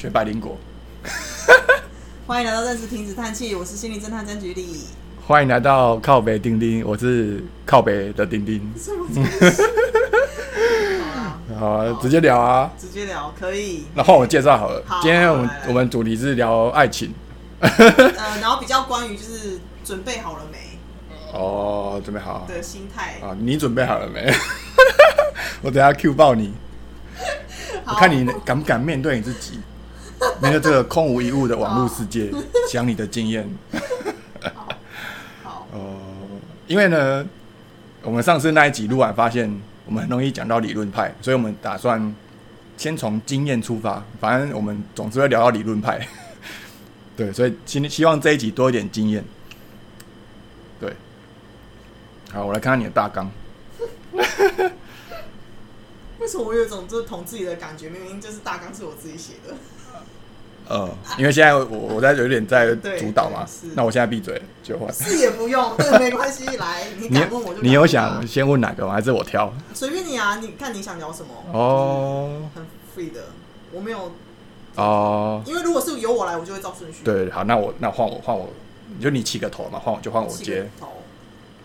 [0.00, 0.56] 学百灵果，
[2.26, 4.86] 欢迎来到认识停止叹气，我是心理侦探曾菊丽。
[5.26, 8.72] 欢迎来到靠北钉钉，我是靠北的钉钉。
[8.78, 9.62] 什么东西？
[11.54, 12.72] 好啊，直接聊啊。
[12.80, 13.84] 直接聊可以。
[13.94, 14.82] 那换我介绍好了。
[14.86, 17.12] 好今天我们我们主题是聊爱情。
[17.58, 17.68] 呃，
[18.40, 20.78] 然后比较关于就是准备好了没
[21.38, 23.18] 哦，准备好的心态。
[23.22, 23.36] 啊？
[23.38, 24.32] 你准备好了没？
[25.60, 26.54] 我等下 Q 爆你，
[27.84, 29.60] 我看你敢不敢面对你自己，
[30.40, 32.30] 面 对这个空无一物的网络世界，
[32.70, 33.48] 讲你的经验。
[35.42, 35.96] 好，哦，
[36.66, 37.26] 因为呢，
[38.02, 42.14] 我们上次那一集录完，发现我们很容易讲到理论派，所以我们打算
[42.76, 46.06] 先从经验出发，反正我们总是会聊到理论派。
[47.16, 49.24] 对，所以希希望这一集多一点经验。
[50.78, 50.94] 对，
[52.32, 53.30] 好，我来看看你的大纲。
[56.18, 57.88] 为什么我有一种就是捅自己的感觉？
[57.88, 59.54] 明明就是大纲是我自己写的。
[60.70, 60.88] 呃，
[61.18, 64.92] 因为现在我我在有点在主导嘛，那我现在闭嘴就换。
[64.94, 66.44] 是也不用，这个没关系。
[66.56, 68.92] 来，你 你敢问我就你有想啊先问哪个吗？
[68.92, 69.52] 还是我挑？
[69.74, 72.62] 随便你啊，你看你想聊什么，哦很
[72.96, 73.20] free 的。
[73.72, 74.12] 我没有，
[74.76, 77.00] 哦，因为如果是由我来，我就会照顺序。
[77.04, 78.48] 对，好，那我那换我换我，
[79.00, 80.70] 就你起个头嘛，换我就换我接。
[80.78, 80.88] 头。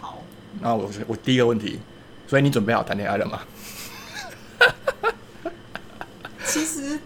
[0.01, 0.17] 好，
[0.61, 1.79] 那我我第一个问题，
[2.27, 3.41] 所以你准备好谈恋爱了吗？
[6.45, 6.99] 其实，好，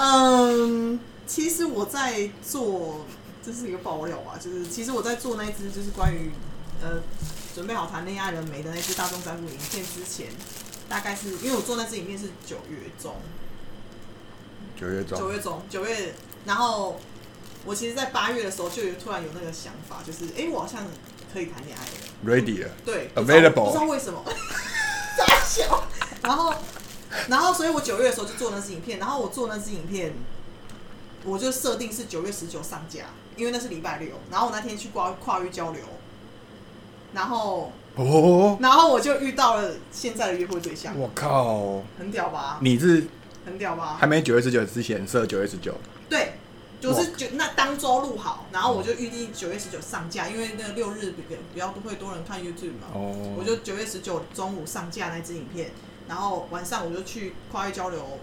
[0.00, 3.04] 嗯，其实我在做，
[3.44, 6.30] 这是一个爆料啊，就是其实我在做那一支就是关于
[6.80, 7.00] 呃
[7.52, 10.28] 准备好谈恋爱人没的那支大众占卜影片之前，
[10.88, 13.16] 大概是因为我做那支影片是九月中，
[14.80, 15.18] 九月中。
[15.18, 17.00] 九月中，九月，然后
[17.64, 20.86] 我其实，在八月的时候就有突然有那个想法，就是哎、诶我好像
[21.32, 21.90] 可以谈恋爱了。
[22.24, 24.22] ready 了，对 Available 不知道为什么，
[25.18, 25.82] 傻笑。
[26.22, 26.54] 然后，
[27.28, 30.12] 然后，所以我九月的时候就做那支影片，然后我做那支影片，
[31.24, 34.10] 我就设定是九月十九上架，因为那是礼拜六。
[34.30, 35.82] 然后我那天去跨跨域交流，
[37.12, 42.58] 然后，哦，然后我就遇到了现在的约会对象，我靠，很屌吧？
[42.62, 43.06] 你是
[43.44, 44.06] 很屌吧还？
[44.06, 45.74] 没九月十九之前设九月十九，
[46.08, 46.34] 对，
[46.80, 51.22] 就是九那当周录好，然后我就预定九月十九上架，因为那个六日比
[51.54, 52.88] 比较会多人看 YouTube 嘛。
[52.94, 55.70] 哦，我就九月十九中午上架那支影片，
[56.08, 58.18] 然后晚上我就去跨越交流，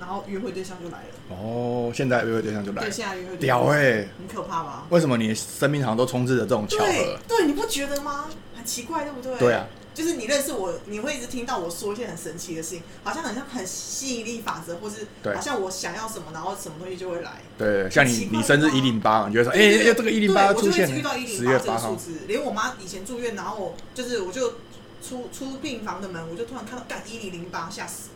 [0.00, 1.36] 然后约会对象就来了。
[1.36, 4.86] 哦，现在约会对象就来对，，现在约会对象屌哎、很可怕吧？
[4.90, 7.18] 为什么你生命好像都充斥着这种巧对合？
[7.28, 8.26] 对，你不觉得吗？
[8.56, 9.38] 很奇怪，对不对？
[9.38, 17.32] 对啊，就是你认识我，你会一直听到我说一些很神奇的事情，好像很像很吸引力法则，或是对好像我想要什么，然后什么东西就会来。
[17.58, 24.54] 对，像奇怪你你生日一零八，你就会说，哎、对哎这个一零八对我出现就会一直遇到一十零八这月八号，个数字，连我妈以前住院，然后就是我就
[25.02, 28.10] 出出病房的门，我就突然看到干一零零八，吓死。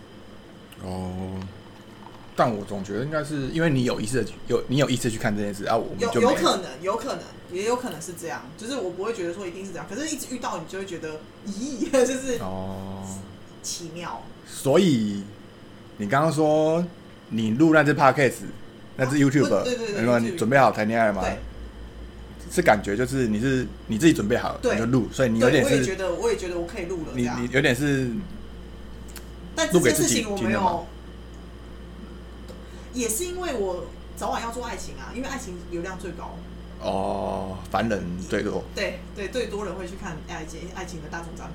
[0.82, 1.40] 哦。
[2.38, 8.42] 但我总觉得应该是因为你有意识的有你有意识去看这件事啊，有就有可能，有可能，也有可能是这样。
[8.58, 13.02] 就是我不会觉得说一定是这样，可是一直遇到你就会觉得，咦， 就是哦。
[13.62, 14.22] 奇妙。
[14.46, 15.24] 所以
[15.96, 16.84] 你刚刚说
[17.30, 18.34] 你录那只 podcast，
[18.96, 21.22] 那只 YouTube，啊对对对你准备好谈恋爱了吗？
[21.22, 21.38] 对，
[22.50, 27.48] 是感觉就是你是你自己准备好你就录，所以你有，点是我也觉得，我也觉得我可以录了你你。
[27.52, 28.10] 有点是
[29.54, 30.86] 但这件事情我没有，
[32.94, 33.86] 也是因为我
[34.16, 36.36] 早晚要做爱情啊，因为爱情流量最高。
[36.82, 41.54] 哦凡人最多，对对，最多人会去看爱情爱情的大众占卜。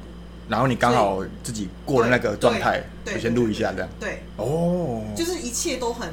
[0.50, 3.90] 然后你刚好自己过了那个状态，对，就先录一下这样。
[4.00, 6.12] 对，哦，就是一切都很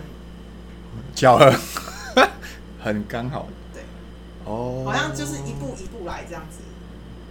[1.15, 1.53] 巧合，
[2.78, 3.49] 很刚好。
[4.49, 6.61] 对，哦，好像就是一步一步来这样子。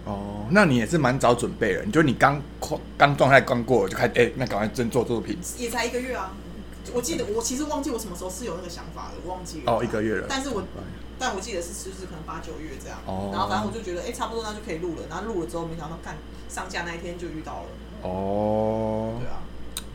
[0.04, 2.40] 哦，那你也是蛮早准备了，你就你刚
[2.96, 5.36] 刚状态刚过就开始，哎、那赶快真做作品。
[5.58, 6.32] 也才一个月啊。
[6.94, 9.70] 我记得我其实忘记我什么时候是有那个想法的，我忘记了。
[9.70, 10.26] 哦，一个月了。
[10.26, 10.62] 但是我
[11.18, 12.98] 但我记得是就是可能八九月这样。
[13.04, 16.16] 哦然后反正我就觉得哎、差不多那就可以录了，然后录了之后没想到干
[16.48, 19.42] 上架那一天就遇到了，哦对，啊，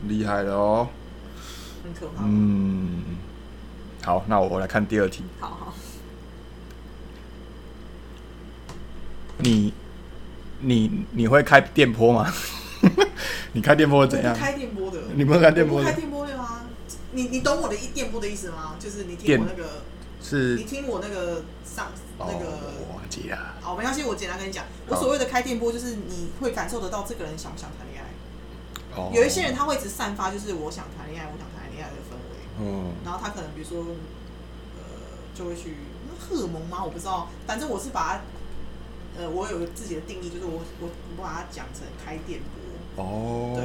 [0.06, 0.88] 厉害了哦。
[1.82, 2.22] 很可怕。
[2.24, 3.16] 嗯，
[4.04, 5.24] 好，那我我来看第二题。
[5.40, 5.74] 好好，
[9.38, 9.74] 你
[10.64, 12.32] 你你会开电波吗？
[13.52, 14.40] 你开电波会怎样不？
[14.40, 16.62] 开电波的，你不会开电波的开电波的吗？
[17.12, 18.76] 你你懂我的一电波的意思吗？
[18.78, 19.82] 就是你听我那个，
[20.22, 22.46] 是你听我那个上那哦，个。
[22.88, 23.54] 我忘记了。
[23.60, 28.10] 好，没关系，我简单跟你讲，我所谓的开电波，就是你会感受得到这个人想不想谈恋爱。
[28.96, 32.42] 哦，有一些人他会一直散发，就是我想谈恋爱，我想谈恋爱的氛围。
[32.60, 33.94] 嗯，然后他可能比如说，
[34.76, 34.82] 呃，
[35.34, 35.76] 就会去
[36.18, 36.82] 荷尔蒙吗？
[36.84, 38.20] 我不知道，反正我是把它，
[39.16, 43.04] 呃，我有自己的定义，就是我我我把它讲成开电波。
[43.04, 43.64] 哦，对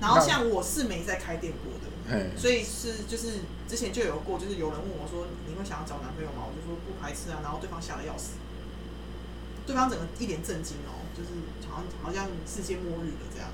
[0.00, 6.44] 然后像我是没在开电锅的，嘿，所以是就是之前就有过，就是有人问我说你会想要找男朋友吗？
[6.44, 8.36] 我就说不排斥啊，然后对方吓得要死，
[9.66, 11.30] 对方整个一脸震惊哦，就是
[11.70, 13.48] 好像好像世界末日了这样。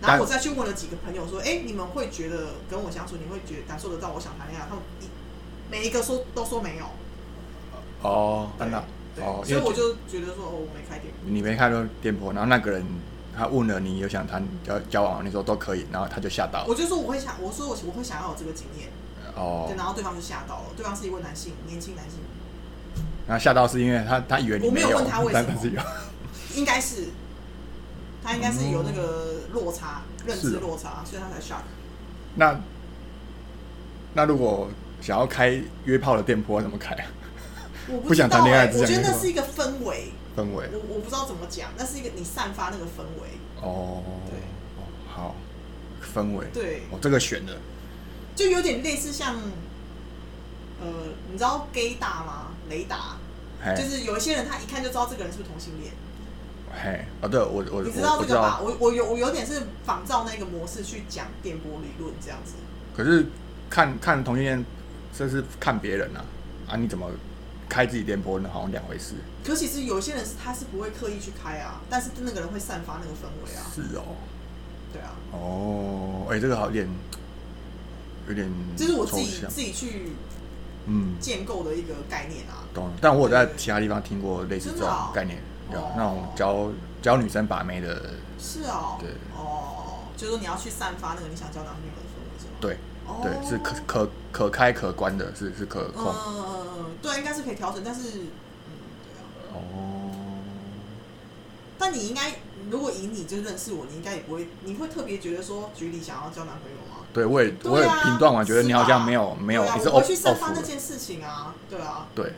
[0.00, 4.66] 然后我再去问了几个朋友说，哎、你们会觉得跟我相处，你会觉感受得到我想谈恋爱？
[4.68, 5.06] 他们一
[5.70, 6.86] 每一个说都说没有，
[8.02, 8.82] 哦，真的
[9.14, 11.22] 对，哦，所以我就觉得说，哦，我没开电锅。
[11.26, 12.84] 你没开到店铺，然后那个人
[13.36, 18.88] 他问了你有想谈交交往，你说都可以，然后他就吓到我就说我会想，我说我我会想要有这个经验，
[19.34, 22.20] 哦对，，然后对方就吓到了，对方是一位男性，年轻男性，
[23.26, 25.82] 然后吓到是因为他他以为我没有问他为什么
[26.56, 27.08] 应该是
[28.22, 31.62] 他应该是有那个落差，认知落差，所以他才 shock。
[32.36, 32.60] 那
[34.14, 34.68] 那如果
[35.00, 37.04] 想要开约炮的店铺要怎么开啊？
[37.92, 40.68] 我不想谈恋爱只我觉得那是一个氛围，氛围。
[40.72, 43.28] 我我不知道怎么讲，那是一个你散发那个氛围，
[43.60, 44.38] 哦，对。
[44.78, 45.34] 哦，好，
[46.14, 47.58] 氛围，对，哦，这个选的，
[48.34, 49.34] 就有点类似像，
[50.80, 50.88] 呃，
[51.30, 52.48] 你知道 gay 大吗？
[52.70, 53.18] 雷达，
[53.76, 55.92] 就是有一些人他一看就知道这个人是不是同性恋，
[56.72, 58.58] 嘿，哦，对我我你知道这个吧？
[58.58, 62.54] 道，我我有我有点是仿照那个模式去讲电波理论这样子。
[62.96, 63.26] 可是
[63.68, 64.64] 看看同性恋，
[65.14, 66.24] 这是看别人啊，
[66.68, 67.10] 啊，你怎么
[67.72, 68.50] 开自己店铺呢？
[68.52, 69.14] 好像两回事。
[69.42, 74.04] 可其实有些人是他是不会刻意去开啊，但是那个人会散发那个氛围啊，是哦，
[74.92, 76.86] 对啊，哦，哎、这个好有点，
[78.28, 78.46] 有点
[78.76, 80.12] 这是我自己自己去
[80.84, 82.68] 嗯，建构的一个概念啊。
[82.74, 82.92] 懂了。
[83.00, 85.38] 但我有在其他地方听过类似这种概念，
[85.72, 85.78] 有。
[85.78, 85.92] 哦。
[85.96, 86.70] 那种教
[87.00, 89.08] 教女生把妹的，是哦，对。
[89.34, 92.52] 哦，就是说你要去散发那个你想交男朋友的氛围是吗？
[92.60, 92.76] 对
[93.12, 96.12] 哦，对，是可可可开可关的，是是可控。
[96.12, 98.72] 嗯，对，应该是可以调整，但是，嗯，
[99.04, 99.54] 对啊。
[99.54, 100.10] 哦，
[101.78, 102.36] 但你应该，
[102.70, 107.04] 如果以你就认识我，你应该也不会，你会特别觉得说，局里想要交男朋友吗？
[107.12, 109.62] 对我也我也评断完，觉得你好像没有没有，
[109.92, 112.32] 我去散发，那件事情啊，对啊，对，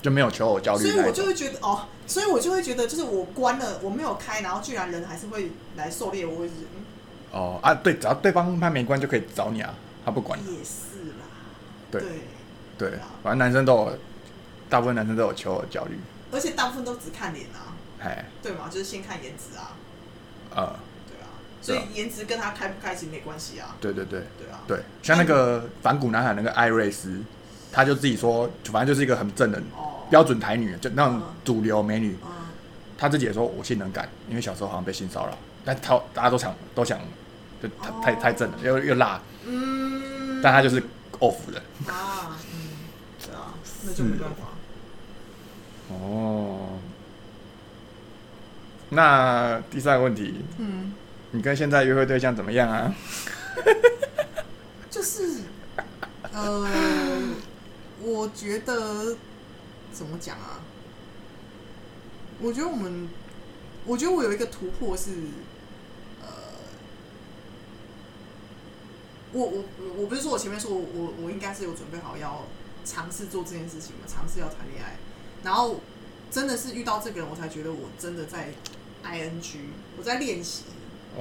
[0.00, 0.90] 就没有求偶焦虑。
[0.90, 6.50] 所以我就会觉得哦，所以我就会觉得，就是我关了，我没有开，然后居然人还是会来狩猎，我会
[7.36, 9.74] 哦啊，对，只要对方他没关就可以找你啊，
[10.04, 10.38] 他不管。
[10.40, 11.26] 也是啦，
[11.90, 12.02] 对
[12.78, 13.98] 对，反正男生都有，
[14.70, 15.98] 大部分男生都有求偶焦虑。
[16.32, 19.76] 而且大部分都只看脸啊，哎，对嘛，就是先看颜值啊，
[20.54, 21.28] 呃，对啊，
[21.60, 27.20] 所以颜值跟他开不开其实没关系啊，对对对对啊，对，像那个反骨男孩那个艾瑞斯，
[27.70, 32.16] 他就自己说，反正就是一个很正的哦，标准台女，就那种嗯主流美女。
[32.24, 32.30] 嗯，
[32.98, 36.98] 他自己也说我性能感，因为小时候好像被性骚扰，但他大家都想都想，
[37.62, 40.82] 就他太哦太正了，又又辣，嗯，但他就是
[41.20, 41.62] off 的。
[41.90, 42.68] 啊，嗯，
[43.24, 43.54] 对啊，
[43.84, 44.44] 那就没办法。
[45.88, 46.78] 哦，
[48.90, 50.92] 那第三个问题，嗯，
[51.30, 52.94] 你跟现在约会对象怎么样啊？
[54.90, 55.40] 就是，
[56.32, 56.68] 呃，
[58.00, 59.16] 我觉得
[59.92, 60.60] 怎么讲啊？
[62.40, 63.08] 我觉得我们，
[63.86, 65.10] 我觉得我有一个突破是，
[69.36, 69.64] 我我
[69.98, 72.44] 我不是说我前面说我我我应该是有准备好要
[72.84, 74.96] 尝试做这件事情嘛，尝试要谈恋爱，
[75.42, 75.80] 然后
[76.30, 78.52] 真的是遇到这个人，我才觉得我真的在
[79.04, 79.56] ing，
[79.98, 80.62] 我在练习，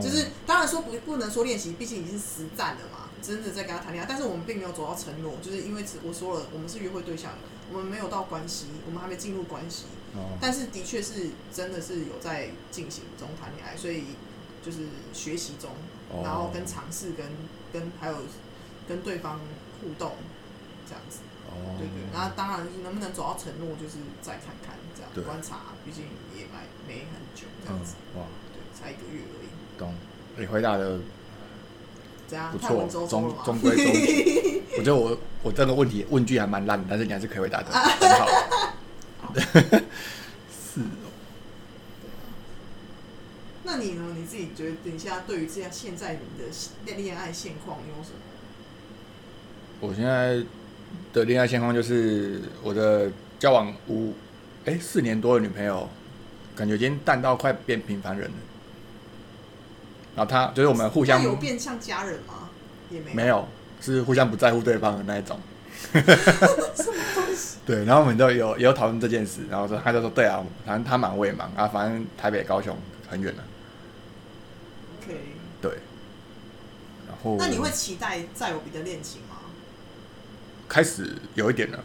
[0.01, 7.33] 就是当然说不不能说练习，毕竟已经是实战了嘛，真的在跟他谈恋爱，但是我们并没有走到承诺，就是因为只我说了，我们是约会对象，
[7.71, 10.37] 我们没有到关系，我们还没进入关系，哦。
[10.39, 14.03] 但是的确是真的是有在进行中谈恋爱，所以
[14.63, 15.71] 就是学习中，
[16.04, 17.25] 哦然后跟尝试跟
[17.73, 18.15] 跟还有
[18.87, 19.39] 跟对方
[19.81, 20.13] 互动
[20.87, 21.19] 这样子，
[21.49, 26.03] 哦对对，然后当然是能不能走到承诺，就是再看看这样对观察，毕竟
[26.35, 29.47] 也没没很久这嗯样子，哇，对，才一个月而已。
[29.77, 29.93] 懂，
[30.37, 30.99] 你回答的
[32.27, 32.51] 怎样？
[32.51, 33.07] 不错中？
[33.43, 34.63] 中规中矩。
[34.77, 38.27] 我觉得我我这个问题问句还蛮烂的，但是你还是可以回答的 很好。
[40.51, 41.07] 是哦，
[43.65, 44.13] 那你呢？
[44.15, 46.49] 你自己觉得等一下对于这样现在你的
[46.85, 48.17] 恋恋爱现况你有什么？
[49.81, 50.41] 我现在
[51.11, 54.13] 的恋爱现况就是我的交往五
[54.65, 55.89] 哎四年多的女朋友，
[56.55, 58.35] 感觉已经淡到快变平凡人了。
[60.15, 62.49] 然后她就是我们互相有变像家人吗？
[62.91, 63.47] 也没没有，
[63.81, 65.39] 是互相不在乎对方的那一种。
[65.91, 67.57] 什么东西？
[67.65, 72.77] 对，然后我们都有也有讨论这件事，然后说他就说对啊，反正他忙我也忙啊，反正台北高雄
[73.09, 73.43] 很远了，
[75.05, 75.19] OK，
[75.61, 75.71] 对。
[77.07, 79.37] 然后那你会期待再有别的恋情吗？
[80.67, 81.83] 开始有一点了，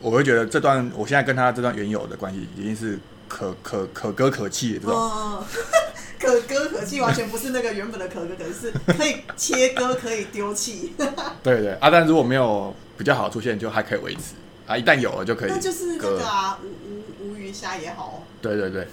[0.00, 2.98] 我会觉得这段我现在跟他这段原有的关系已经是
[3.28, 5.44] 可可可歌可泣的这种，嗯，
[6.20, 10.92] 可歌可泣，完全不是那个原本的可歌可泣，是可以切割，可以丢弃，
[11.42, 14.34] 对对啊，但如果没有比较好的出现，就还可以维持。
[14.66, 18.86] 啊，一旦有了就可以那就是那个啊，无无无鱼虾也好，对对对，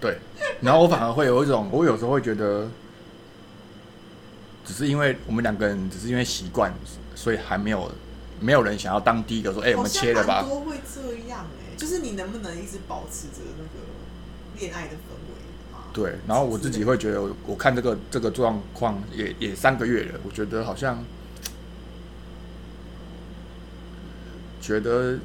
[0.00, 0.18] 对。
[0.60, 2.68] 然后我反而会有一种，我有时候会觉得，
[4.64, 6.72] 只是因为我们两个人只是因为习惯，
[7.14, 7.90] 所以还没有
[8.40, 10.42] 没有人想要当第一个说，哎、我们切了吧？
[10.42, 15.84] 多会这样哎、就是你能不能一直保持着那个恋爱的氛围嘛？
[15.92, 16.16] 对。
[16.26, 21.04] 然后我自己会觉得，我我看这个这个状况也也三个月了，我觉得好像
[24.60, 25.18] 觉得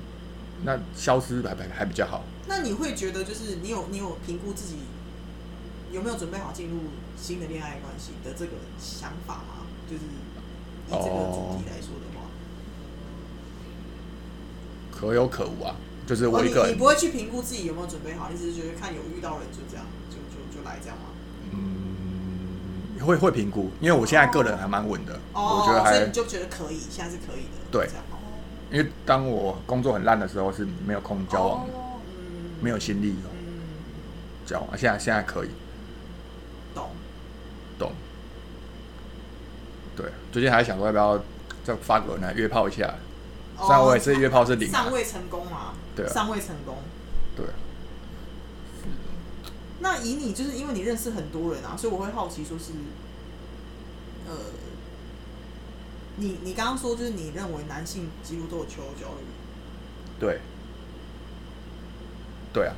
[0.66, 2.24] 那消失还还还比较好。
[2.48, 4.78] 那你会觉得，就是你有你有评估自己
[5.92, 6.78] 有没有准备好进入
[7.18, 9.66] 新的恋爱关系的这个想法吗？
[9.90, 10.04] 就是
[10.88, 12.28] 以这个主题来说的话，
[14.92, 15.76] 可有可无啊，
[16.08, 21.04] 就是我一个人你不会去评估自己有没有准备好，你只是觉得看有遇到人就这样，就就就来这样吗？
[21.52, 28.13] 嗯，会会评估，因为我现在个人还蛮稳的，哦，我觉得还所以你就觉得可以，现在是可以的，对这样哦
[28.74, 33.70] 因为当我工作很烂的时候是没有空交往的，哦嗯，没有心力嗯，
[34.48, 35.50] 交往，现在现在可以
[36.74, 36.90] 懂。
[37.78, 37.92] 懂。
[39.96, 41.24] 对，最近还想说要不要
[41.64, 42.96] 再发个文来约炮一下，
[43.60, 45.76] 虽然我也是约炮是零啊尚未成功嘛？
[45.96, 46.78] 对啊尚未成功。
[47.36, 47.46] 对，
[49.82, 52.72] 那以你就是因为你认识很多人啊，所以我会好奇，说是，
[54.28, 54.34] 呃，
[56.18, 59.26] 你你刚刚说就是你认为男性几乎都有求偶焦虑，
[60.20, 60.40] 对，
[62.54, 62.76] 对啊，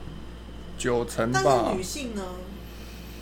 [0.77, 2.23] 九成但是女，性呢？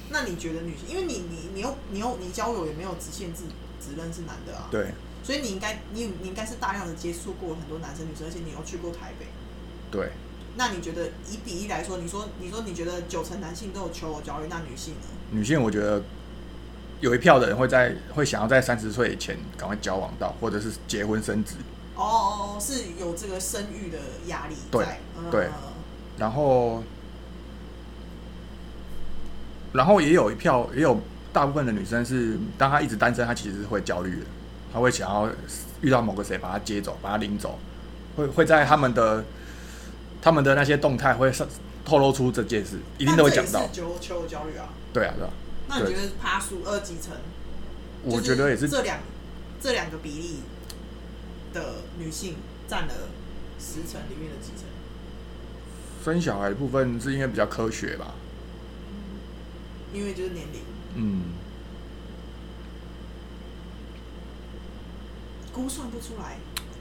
[0.09, 3.43] 那你觉得女性，因为你你你又你又你交友也没有只限制
[3.81, 4.93] 只认识男的啊，对。
[5.23, 9.25] 所以你应该你你应该是大量的接触过很多男生女生，而且你又去过台北。
[9.89, 10.11] 对，
[10.57, 15.07] 那你觉得以比例来说，你说你说你觉得九成男性都有求偶焦虑，那女性呢？
[15.31, 16.03] 女性我觉得
[17.03, 21.55] 有一票的人会在会想要在三十岁以前赶快交往到，或者是结婚生子，
[21.95, 24.85] 哦哦，哦，是有这个生育的压力对
[25.29, 25.49] 对。
[26.17, 26.81] 然后，
[29.73, 30.97] 然后也有一票，也有
[31.33, 34.25] 大部分的女生是，当她一直单身，她其实是会焦虑的，
[34.71, 35.29] 她会想要
[35.81, 37.59] 遇到某个谁把她接走，把她领走，
[38.15, 39.25] 会会在他们的
[40.21, 41.45] 他们的那些动态会上
[41.83, 43.67] 透露出这件事，一定都会讲到。
[43.73, 44.69] 求求偶焦虑啊。
[44.93, 45.42] 对啊，对啊，对
[45.73, 47.13] 那你觉得爬数二级层？
[48.03, 48.99] 我觉得也是这两
[49.59, 50.39] 这两个比例
[51.53, 52.35] 的女性
[52.67, 52.93] 占了
[53.59, 54.65] 十成里面的几成？
[56.03, 58.13] 生小孩的部分是因为比较科学吧，
[59.93, 60.59] 因为就是年龄
[60.95, 61.23] 嗯，
[65.51, 66.37] 估算不出来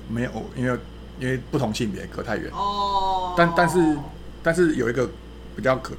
[0.08, 0.78] 没有，因为
[1.20, 2.50] 因为不同性别隔太远。
[2.52, 3.34] 哦。
[3.38, 3.96] 但但是
[4.42, 5.08] 但是有一个
[5.54, 5.94] 比较可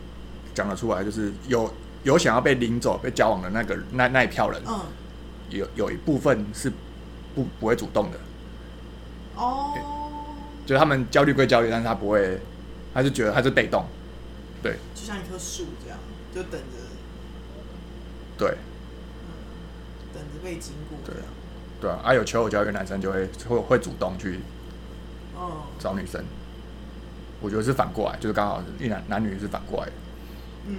[0.54, 1.74] 讲得出来，就是有
[2.04, 4.80] 有想要被领走、被交往的那个那那一票人，嗯。
[5.50, 6.72] 有有一部分是
[7.36, 8.20] 不不会主动的，
[9.36, 9.72] 哦，
[10.66, 12.40] 就是他们焦虑归焦虑，但是他不会，
[12.92, 13.86] 他就觉得他是被动，
[14.64, 14.78] 对。
[14.96, 16.00] 就像一棵树这样，
[16.34, 16.78] 就等着。
[18.36, 18.58] 对。
[20.12, 20.98] 等着被经过。
[21.06, 21.14] 对。
[21.22, 21.28] 啊，
[21.80, 24.40] 对啊，啊有求偶焦虑的男生就会会会主动去
[25.36, 26.24] 哦，找女生，
[27.42, 29.92] 我觉得是反过来，就是刚好是一男男女是反过来的，
[30.68, 30.76] 嗯，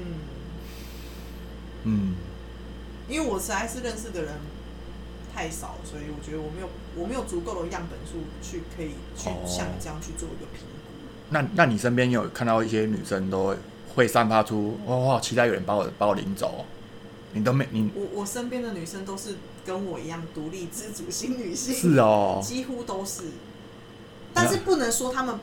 [1.84, 2.14] 嗯，
[3.08, 4.32] 因为我实在是认识的人
[5.34, 9.44] 太少，所以我觉得我没有我没有足够的样本数去可以去哦。
[9.46, 10.66] 像你这样去做一个评估。
[11.30, 13.56] 那那你身边有看到一些女生都
[13.94, 16.64] 会散发出，哇，期待有人把我把我领走、哦，
[17.32, 23.24] 你都没你我我身边的女生都是跟我一样独立自主型女性，是哦，几乎都是，
[24.32, 25.38] 但是不能说他们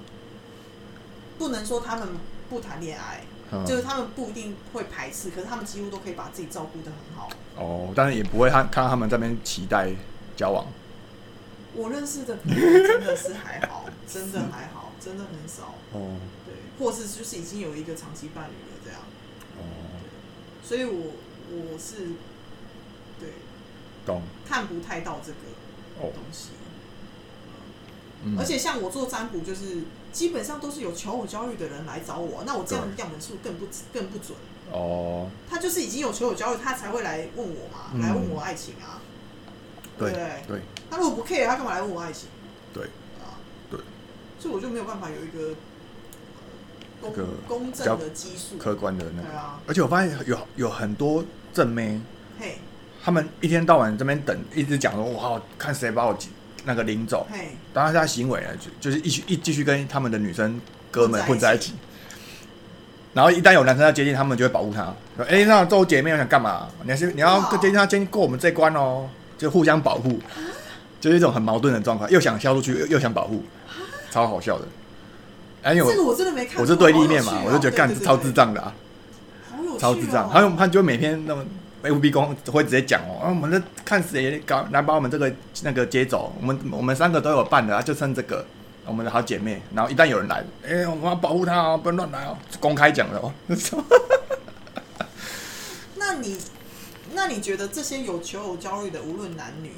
[1.38, 2.08] 不能说他们
[2.50, 3.66] 不谈恋爱，嗯。
[3.66, 7.30] 就是他们不一定会排斥，可是他们几乎都可以把自己照顾得很好。
[7.58, 9.92] 哦，但是也不会看看到他们这边期待
[10.36, 10.66] 交往，
[11.76, 15.76] 我认识的朋友真的是还好， 真的还好，真的很少。
[15.94, 16.18] 哦。
[16.46, 19.00] 对，或是就是已经有一个长期伴侣了这样，
[19.58, 19.62] 哦，
[20.64, 21.12] 所以我
[21.52, 22.08] 我是
[23.20, 23.30] 对。
[24.06, 24.22] 懂。
[24.48, 25.38] 看不太到这个
[26.00, 26.50] 哦，东西。
[28.24, 28.36] 嗯。
[28.40, 34.38] 而且像我做占卜，就是基本上都是有求偶焦虑的人来找我，那我这样的样本数更不更不准。
[34.72, 38.02] 哦，他就是已经有求偶焦虑，他才会来问我嘛，嗯。
[38.02, 39.00] 来问我爱情啊。
[39.98, 40.44] 对不对？
[40.48, 40.62] 对。
[40.90, 42.28] 他如果不 care，他干嘛来问我爱情
[42.74, 42.86] 对，
[43.20, 43.38] 啊？
[43.70, 43.80] 对，
[44.40, 45.54] 所以我就没有办法有一个
[47.02, 48.58] 呃公这个公正的基数。
[48.58, 52.02] 客观的那个，对啊，而且我发现有有很多正妹，
[52.40, 52.58] 嘿，
[53.04, 56.18] 他们一天到晚这边等，一直讲说哇，看谁把我
[56.66, 61.74] 那个领走，嘿，当然他行为呢，就就是一续一继续跟他们的女生哥们混在一起，
[63.14, 64.94] 然后一旦有男生要接近，他们就会保护他。
[65.18, 66.68] 说：“哎、那做姐妹，我想干嘛？
[66.84, 70.20] 你还是你要哇接近他，先过我们这关哦，就互相保护，
[71.00, 73.44] 就是一种很矛盾的状况，又想消出去，又又想保护，
[74.10, 74.66] 超好笑的。
[75.64, 76.62] 哎，因为我这个我真的没看。
[76.62, 78.74] 我是对立面嘛，我就觉得干超智障的啊，
[79.52, 80.30] 好有趣哦超智障。
[80.30, 81.46] 还有他就每天那么
[81.84, 85.32] F B 公会直接讲哦，啊，我们在看谁搞来把我们这个
[85.64, 88.46] 那个接走，我们我们三个都有办的，啊，就剩这个。
[88.84, 93.32] 我们的好姐妹，然后一旦有人来，哎、我们要保护她哦，不能乱来哦，公开讲的哦。
[95.96, 96.36] 那你，
[97.14, 99.72] 那你觉得这些有求偶焦虑的，无论男女，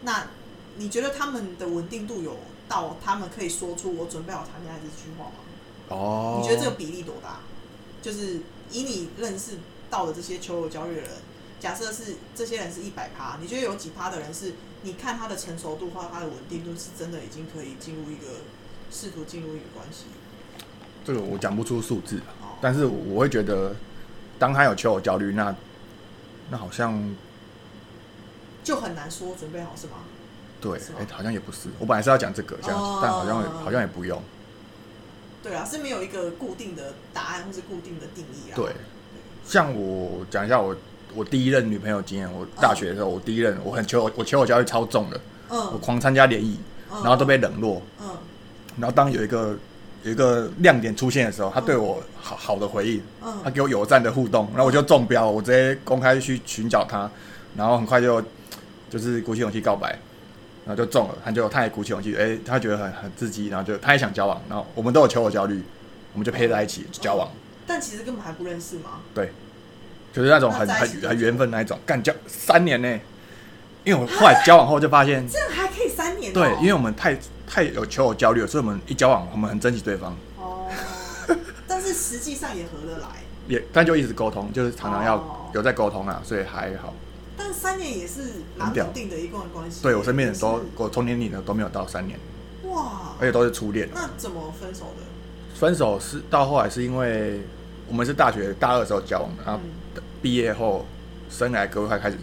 [0.00, 0.28] 那
[0.76, 5.32] 你觉得他们的稳定度有到他们可以说出“我准备好谈恋爱”这句话吗？
[5.90, 7.40] 哦，你觉得这个比例多大？
[8.00, 8.40] 就是
[8.70, 9.58] 以你认识
[9.90, 11.10] 到的这些求偶焦虑的人，
[11.60, 18.42] 假设是这些人是一百趴，你觉得有几趴的人是你看他的成熟度或他的稳定度是真的已经可以进入一个
[18.90, 20.04] 试图进入一个关系？
[21.04, 22.20] 这个我讲不出数字
[22.60, 23.74] 但是我会觉得，
[24.38, 25.54] 当他有求偶焦虑，那
[26.50, 27.14] 那好像
[28.62, 29.94] 就很难说准备好是吗？
[30.60, 31.68] 对，哎、好像也不是。
[31.78, 34.22] 我本来是要讲这个，这样，哦但好像好像也不用。
[35.42, 38.54] 对啊，是没有一个固定的答案或是固定的定义啊。
[38.54, 38.74] 对，
[39.46, 40.76] 像我讲一下我
[41.18, 46.56] 我第一任女朋友经验，我大学的时候，我第一任我很求偶我求我焦虑超重的，我嗯，狂参加联谊，
[46.92, 47.02] 嗯。
[47.02, 47.82] 然后都被冷落。
[48.00, 48.10] 嗯。
[48.76, 49.58] 然后当有一个
[50.04, 57.10] 有一个亮点出现的时候，他对我好好的回应，他嗯给我友善的互动，然后我就中标，我直接公开去寻找他，
[57.56, 58.22] 然后很快就
[58.88, 59.98] 就是鼓起勇气告白，
[60.64, 65.60] 然后就中了，他就他也鼓起勇气，哎、他觉得很很刺激，然后就他也想交往，然后我们都有求我焦虑，
[66.12, 67.28] 我们就配在一起交往，
[67.66, 69.00] 但其实根本还不认识嘛。
[69.12, 69.32] 对，
[70.12, 72.88] 就是那种很很很缘分那一种，干交三年呢，
[73.84, 76.34] 因为我后来交往后就发现，这样还可以三年、哦。
[76.34, 80.16] 对，因为我们太太有求偶焦虑了，所以我们一交往，我们很珍惜对方。
[80.36, 80.66] 哦，
[81.66, 83.06] 但是实际上也合得来。
[83.46, 86.92] 也，但就一直沟通，就是常常要哦有在沟通啊，所以还好。
[87.36, 88.20] 但三年也是
[88.56, 89.82] 蛮稳定的一段关系。
[89.82, 92.18] 对我身边人都，我同年龄的都没有到三年，
[92.64, 93.88] 哇，而且都是初恋。
[93.94, 95.58] 那怎么分手的？
[95.58, 97.40] 分手是到后来是因为
[97.88, 99.70] 我们是大学大二的时候交往的，然后嗯
[100.22, 100.86] 毕业后
[101.30, 102.18] 生涯规划开始，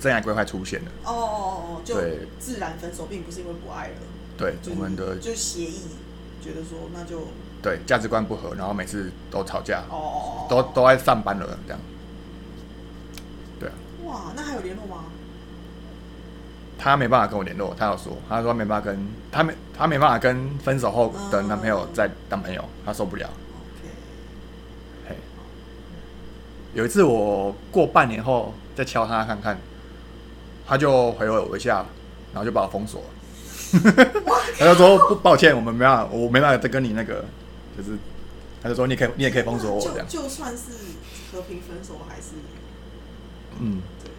[0.00, 0.90] 生涯规划出现了。
[1.04, 3.94] 哦哦哦哦，就对自然分手，并不是因为不爱了，
[4.36, 5.82] 对，就是我们的就是协议，
[6.42, 7.28] 觉得说那就
[7.62, 11.80] 对价值观不合，然后每次都吵架，哦哦哦，都都在上班了这样。
[13.58, 15.04] 对啊，哇，那还有联络吗？
[16.76, 23.26] 他没办法跟我联络，他有说，他说没办法跟他没他没办法跟分手后的男朋友再当朋友，他受不了。
[23.26, 23.88] OK，
[25.08, 25.16] 嘿，
[26.74, 29.58] 有一次我过半年后再敲他看看，
[30.66, 31.86] 他就回了我一下，
[32.32, 33.06] 然后就把我封锁了。
[34.58, 37.24] 他就说不抱歉，我们没办法，我没办法再跟你那个，
[37.76, 37.96] 就是
[38.62, 40.06] 他就说你可以你也可以封锁我这样。
[40.08, 40.62] 就就算是
[41.32, 42.28] 和平分手，还是
[43.60, 44.10] 嗯，对，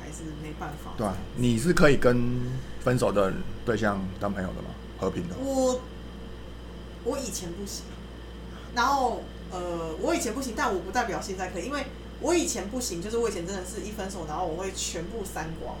[0.00, 0.92] 还是没办法。
[0.96, 2.40] 对啊，你是可以跟
[2.80, 3.32] 分手的
[3.64, 4.68] 对象当朋友的吗？
[4.98, 5.34] 和平的？
[5.38, 5.80] 我
[7.04, 7.84] 我以前不行，
[8.74, 11.84] 然后呃，我以前不行，但我不代表现在可以，因为
[12.20, 15.76] 我以前不行，就是我以前真的是一分手，然后我会全部删光，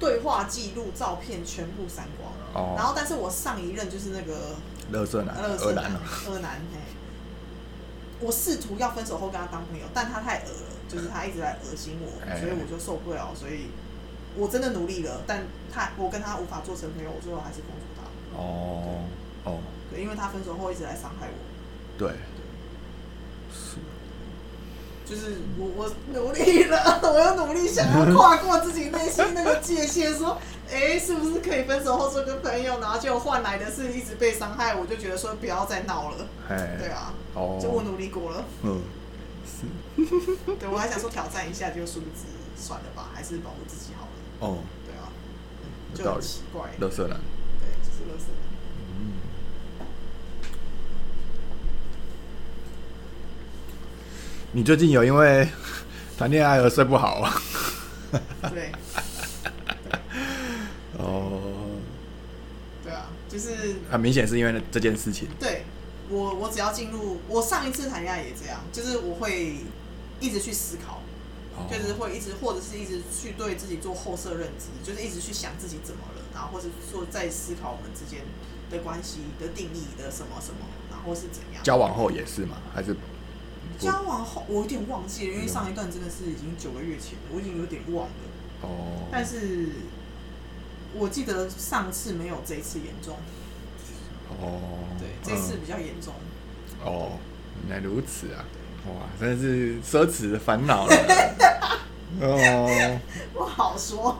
[0.00, 2.32] 对话记录、照片全部删光。
[2.54, 4.54] 哦然后，但是我上一任就是那个
[4.92, 5.92] 乐色男、二男
[6.28, 6.78] 二男嘿，
[8.20, 13.66] 我试图要分手后跟他当朋友，但他太恶了，就是他一直在恶心我，哎所以我就受不了，所以
[14.36, 18.02] 我真的努力了，但他我跟他无法做成朋友，我最后还是封锁他。
[18.38, 19.04] 哦
[19.44, 19.58] 哦，
[19.90, 21.38] 对，因为他分手后一直来伤害我，
[21.98, 22.33] 对，是
[25.14, 30.36] 就是我我努力了， 我要努力想要跨过自己内心那个界限，说，
[30.68, 38.82] 哎、是不是可以分手后做个朋友，然后结果换来的是一直被伤害，我就觉得说不要再闹了，哎，对啊，哦，就我努力过了，嗯，
[40.58, 45.06] 对我还想说挑战一下，就殊不知算了吧，还是保护自己好了，哦，对啊，
[45.94, 47.16] 就很奇怪，乐色男，
[47.60, 48.26] 对，就是乐色。
[54.56, 55.48] 你最近有因为
[56.16, 57.42] 谈恋爱而睡不好啊？
[58.52, 58.70] 对
[60.96, 61.40] 哦，
[62.84, 65.26] 对啊，就是很明显是因为这件事情。
[65.40, 65.64] 对
[66.08, 69.56] 我，我只要进入，我上一次谈恋爱也这样，就是我会
[70.20, 71.02] 一直去思考，
[71.56, 78.20] 哦就是会一直或者是一直去对自己做后设认知，就是一直去想自己怎么了，然后或者说在思考我们之间
[78.70, 80.60] 的关系的定义的什么什么，
[80.92, 81.60] 然后是怎样。
[81.64, 82.58] 交往后也是吗？
[82.72, 82.94] 还是
[83.78, 88.12] 交往后，我有点忘记了，因为上一段真的是已经九个月前了，我已经有点忘了。
[88.62, 89.08] 哦？
[89.12, 89.68] 但是
[90.94, 93.16] 我记得上次没有这一次严重，
[94.30, 94.60] 哦，
[94.98, 96.12] 对，这次比较严重。
[96.18, 97.12] 嗯哦，
[97.66, 98.44] 原来如此啊！
[98.86, 100.94] 哇，真的是奢侈的烦恼了。
[102.20, 103.00] 哦，
[103.32, 104.18] 不好说。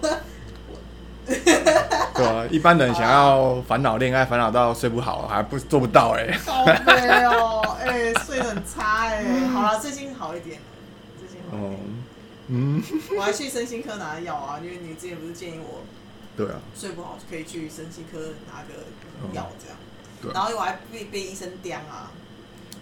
[1.27, 10.67] 对啊，一般人想要烦恼恋爱，烦恼到睡不好，还不做不到哎、好累哦，哎、睡得很差哎、好了，最近好一点了，
[11.19, 11.81] 最近好一哦点。，
[12.49, 12.83] 嗯，
[13.17, 15.83] 我还去身心科拿药啊，因为你之前不是建议我
[16.37, 18.19] 对啊，睡不好可以去身心科
[18.53, 18.85] 拿个
[19.33, 19.77] 药这样，
[20.21, 20.35] 对啊。
[20.35, 22.13] 然后我还被被医生刁啊，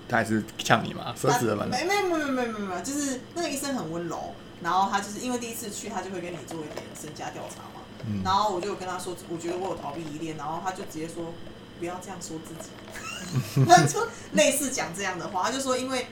[0.09, 1.77] 他还是呛你嘛，奢侈的烦恼。
[1.77, 7.72] 没没没没没没没，就是那个医生很温柔，然后他就是因为第一次去，他就会跟你做一点身家调查嘛。
[8.07, 8.23] 嗯。
[8.25, 11.33] 然后我就有跟他说，我觉得我有逃避依恋，然后他就直接说
[11.79, 16.07] 不要这样说自己， 他就类似讲这样的话，他就说因为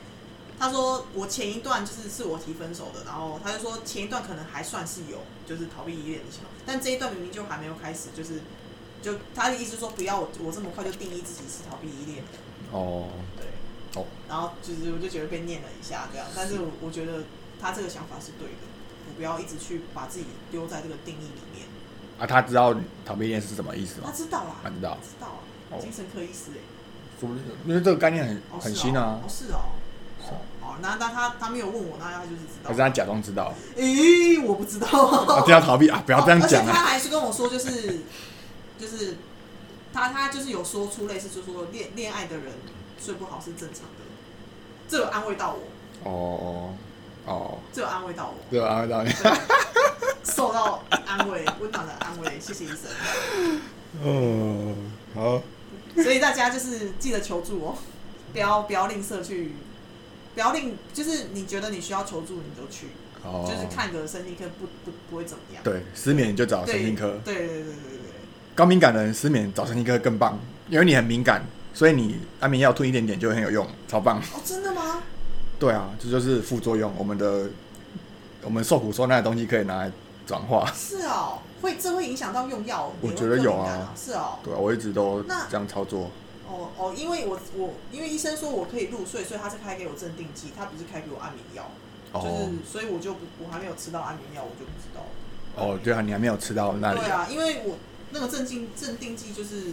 [0.59, 8.42] 他说我前一段就是是我提分手的，然后他就说前一段可能还算是有就是逃避依恋的情况，但这一段明明就还没有开始，就是
[9.00, 12.24] 就他的意思说不要我我这么快就定义自己是逃避依恋，
[12.72, 17.24] 哦，对，哦，然后就是我就觉得被念了一下这样，但是我我觉得
[17.61, 18.68] 他这个想法是对的，
[19.09, 21.69] 我不要一直去把自己丢在这个定义里面。
[22.20, 24.09] 啊，他知道逃避恋是什么意思吗？
[24.11, 24.12] 他？
[24.12, 24.96] 知道啊，他知道。
[25.02, 26.61] 知道精神科医师哎、
[27.18, 29.62] 说不定因为这个概念很哦很新啊是哦，哦，
[30.18, 32.68] 是哦，哦，好，那那他他没有问我，那他就是知道。
[32.68, 32.78] 可是。
[32.80, 34.87] 他假装知道，咦，我不知道。
[35.33, 38.00] 啊，这样逃避啊，不要这样讲他还是跟我说，就是
[38.78, 39.16] 就是
[39.92, 42.52] 他他就是有说出类似，就是说恋恋爱的人
[43.00, 44.04] 睡不好是正常的，
[44.88, 46.74] 这有安慰到我，哦哦。
[47.26, 48.35] 哦，这有安慰到我。
[48.50, 49.30] 对啊，对啊，对
[50.24, 52.90] 受到安慰，温暖的安慰，谢谢医生。
[54.02, 54.74] 哦，
[55.14, 55.42] 好，
[56.02, 57.78] 所以大家就是记得求助哦，
[58.33, 59.52] 不要不要吝啬去，
[60.35, 62.88] 不要吝，就是你觉得你需要求助你就去，
[63.24, 65.62] 哦，就是看个神经科不不不会怎么样。
[65.64, 67.18] 对，失眠就找对，神经科。
[67.24, 67.74] 对对对对对
[68.54, 74.18] 高敏感的人失眠找神经科更棒，因为你很敏感，所以你安眠药吞一点点就很有用，超棒。
[74.18, 75.02] 哦，真的吗？
[75.59, 76.92] 对啊，这就是副作用。
[76.96, 77.48] 我们的
[78.42, 79.92] 我们受苦受难的东西可以拿来
[80.30, 80.64] 转化。
[80.72, 82.92] 是哦，会这会影响到用药？
[83.00, 84.38] 我觉得有啊是哦。
[84.44, 86.08] 对啊，我一直都那这样操作。
[86.46, 91.68] 哦哦，因为我我因为医生说我可以入睡，所以他是开给我镇定剂，他不是开给我安眠药，
[92.14, 95.02] 就哦是所以我就不我还没有吃到安眠药，我就不知道。
[95.56, 97.10] 哦，对啊，你还没有吃到那里对。
[97.10, 97.76] 啊，因为我
[98.12, 99.72] 那个镇定镇定剂就是，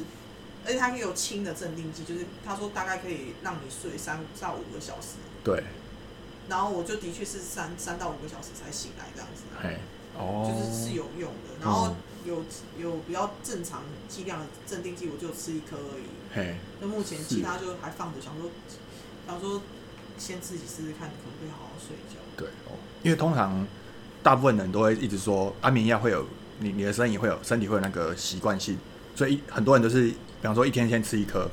[0.66, 5.64] 而且它可以有轻的镇定剂，就是他说大概可以让你睡三到五个小时，对，
[6.50, 9.78] 然后我就的确是三三到五个小时才醒来这样子，嘿，
[10.18, 11.62] 哦，就是是有用的。
[11.62, 12.44] 然后有
[12.78, 16.04] 有比较正常剂量的镇定剂，我就吃一颗而已。
[16.34, 18.50] 嘿，那目前其他就还放着，想说
[19.28, 19.62] 想说
[20.18, 22.20] 先自己试试看，可不可以好好睡觉。
[22.36, 23.66] 对哦，因为通常
[24.22, 26.26] 大部分人都会一直说安眠药会有
[26.60, 28.78] 你你的身体会有身体会有那个习惯性，
[29.16, 31.50] 所以很多人都是比方说一天先吃一颗，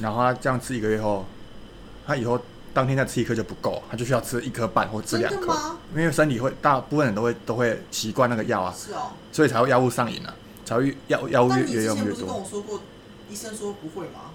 [0.00, 1.24] 然后他这样吃一个月后，
[2.06, 2.40] 他以后
[2.72, 9.12] 当天再吃一颗就不够，他就需要吃一颗半或吃两颗，因为身体会大部分人都会都会习惯那个药啊，是哦。
[9.32, 12.34] 所以才会药物上瘾啊，才会药药物但越越用越多。
[12.34, 12.80] 我说过，
[13.30, 14.30] 医生说不会吗？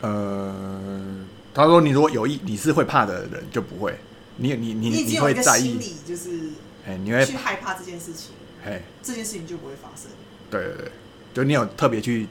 [0.00, 3.98] 呃，他说你如果有意你是会怕的人就不会，
[4.36, 6.50] 你你你已经有一个会在意，心理，就是
[6.86, 8.30] 哎，你会去害怕这件事情，
[8.64, 10.10] 哎，这件事情就不会发生。
[10.50, 10.92] 对对对，
[11.34, 12.28] 就你有特别去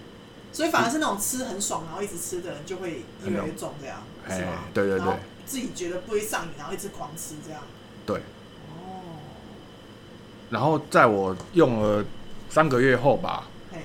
[0.51, 4.63] 所以反而是那种吃很爽，然后一直吃的人，就会越来越重，这样哎是吗？
[4.73, 5.13] 对对对。
[5.45, 7.62] 自己觉得不会上瘾，然后一直狂吃这样。
[8.05, 9.15] 对，哦，
[10.49, 12.03] 然后在我用了
[12.49, 13.77] 三个月后吧，嘿，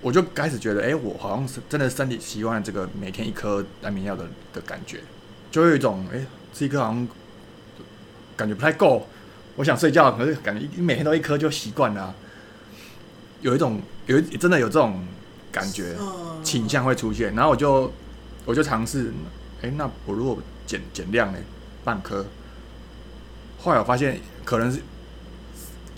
[0.00, 5.00] 我就开始觉得，哎、我好像是真的身体习惯了这个每天一颗安眠药的的感觉，
[5.52, 7.06] 就有一种，哎、吃一颗好像
[8.36, 9.06] 感觉不太够，
[9.54, 12.14] 我想睡觉，可是感觉一每天都一颗就习惯了啊、
[13.40, 15.06] 有一种有真的有这种
[15.52, 17.92] 感觉嗯，倾向会出现，然后我就
[18.44, 19.12] 我就尝试，
[19.62, 21.38] 哎、那我如果减减量呢，
[21.84, 22.24] 半颗，
[23.60, 24.80] 后来我发现可能是。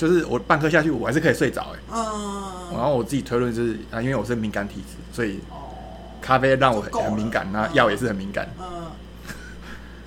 [0.00, 5.76] 就是我半颗下去，我还是可以睡着哎、嗯，然后我自己推论是啊，因为我是敏感体质，所以哦，
[6.22, 7.74] 咖啡让我很很敏感，那嗯。
[7.74, 8.48] 药也是很敏感。
[8.58, 8.92] 嗯，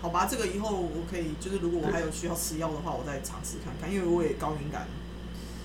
[0.01, 4.87] 好吧，这个以后我可以，就是如果我还有需要吃药的话，我再尝试看看，因为我也高敏感。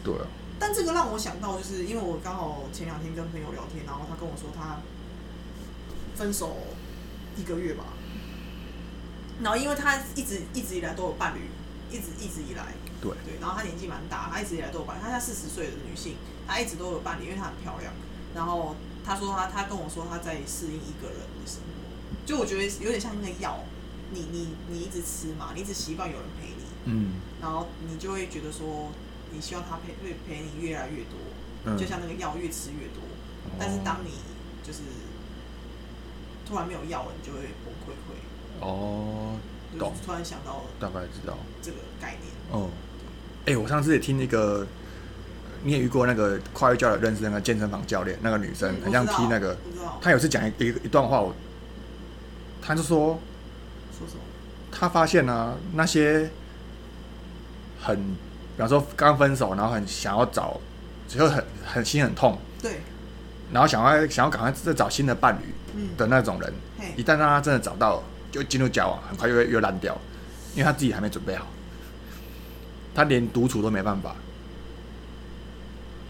[0.05, 0.27] 对啊，
[0.59, 4.79] 但这个让我想到，就是因为我刚好前两天跟朋友聊天，然后他跟我说他
[6.17, 6.57] 分手
[7.37, 7.85] 一个月吧，
[9.43, 11.41] 然后因为他一直一直以来都有伴侣，
[11.91, 13.11] 一直一直以来，对。
[13.25, 16.17] 对，然后他年纪蛮大，他一直以来都有伴侣，她现在四十岁的女性，
[16.47, 17.93] 她一直都有伴侣，因为她很漂亮。
[18.35, 23.61] 然后他说他他跟我说他在适应一个人的生活，就我觉得有点像那个药，
[24.13, 27.13] 你你你一直吃嘛，你一直习惯有人陪你，嗯。
[27.41, 28.91] 然后你就会觉得说，
[29.33, 31.19] 你希望他陪会陪你越来越多，
[31.65, 33.03] 嗯，就像那个药越吃越多。
[33.03, 34.11] 哦但是当你
[34.63, 34.81] 就是
[36.47, 38.15] 突然没有药了，你就会崩溃会。
[38.61, 39.37] 哦，
[39.73, 41.39] 就是懂突然想到大概知道。
[41.63, 42.33] 这个概念。
[42.51, 42.69] 哦，
[43.47, 44.67] 哎、我上次也听那个，
[45.63, 49.57] 你也遇过那个跨越教练认识那个健身房教练，那个女生嗯很像踢那个，
[50.01, 51.35] 她有次讲一一一段话，我，
[52.61, 53.19] 她就说
[53.99, 54.21] 说什么？
[54.71, 56.31] 她发现呢、那些
[57.81, 58.15] 很，
[58.59, 60.61] 比方说刚分手，然后很想要找，
[61.07, 62.81] 就很很心很痛，对，
[63.53, 69.97] 然后想要想要赶快再找新的伴侣嗯，的那种人，嘿一旦让他真的找到，就进入交往，很快又会又烂掉，
[70.55, 71.47] 因为他自己还没准备好，
[72.97, 74.17] 他连独处都没办法。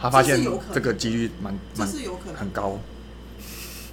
[0.00, 2.78] 他发现这个几率蛮这蛮是有可能，很，高，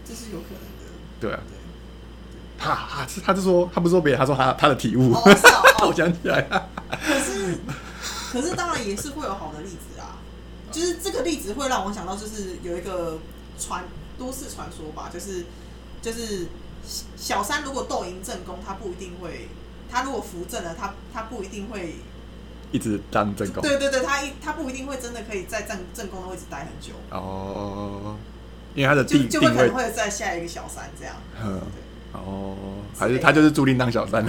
[0.08, 0.94] 这是有可能的。
[1.20, 1.58] 对啊，对，
[2.58, 6.70] 他他他就说他不是说别人，他说他他的体悟，哦，是哦， 我哦想起来了，
[7.06, 7.58] 可是，
[8.36, 10.20] 可是当然也是会有好的例子啊。
[10.72, 13.18] 就是这个例子会让我想到，就是有一个
[13.58, 13.86] 传
[14.20, 15.46] 都市传说吧，就是
[16.02, 16.48] 就是
[17.16, 19.48] 小三如果斗赢正宫，他不一定会，
[19.90, 21.96] 他如果扶正了，他他不一定会，
[22.74, 28.18] 一直当正宫，对对对，他一他不一定会真的可以在正正宫的位置待很久，哦，
[28.74, 31.16] 因为他的就就会可能，会在下一个小三这样。
[31.42, 32.20] 嗯，对。
[32.20, 32.58] 哦，
[32.98, 34.26] 还是他就是注定当小三，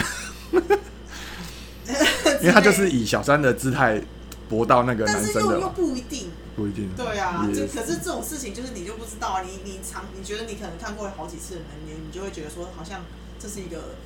[2.46, 4.00] 因为他就是以小三的姿态
[4.48, 13.02] 博到那个但是又又男生的嘛，不一定，不一定，对啊，就可是这种事情就是你就不知道啊，你你常你觉得你可能看过好几次的人，你你就会觉得说好像
[13.40, 13.96] 这是一个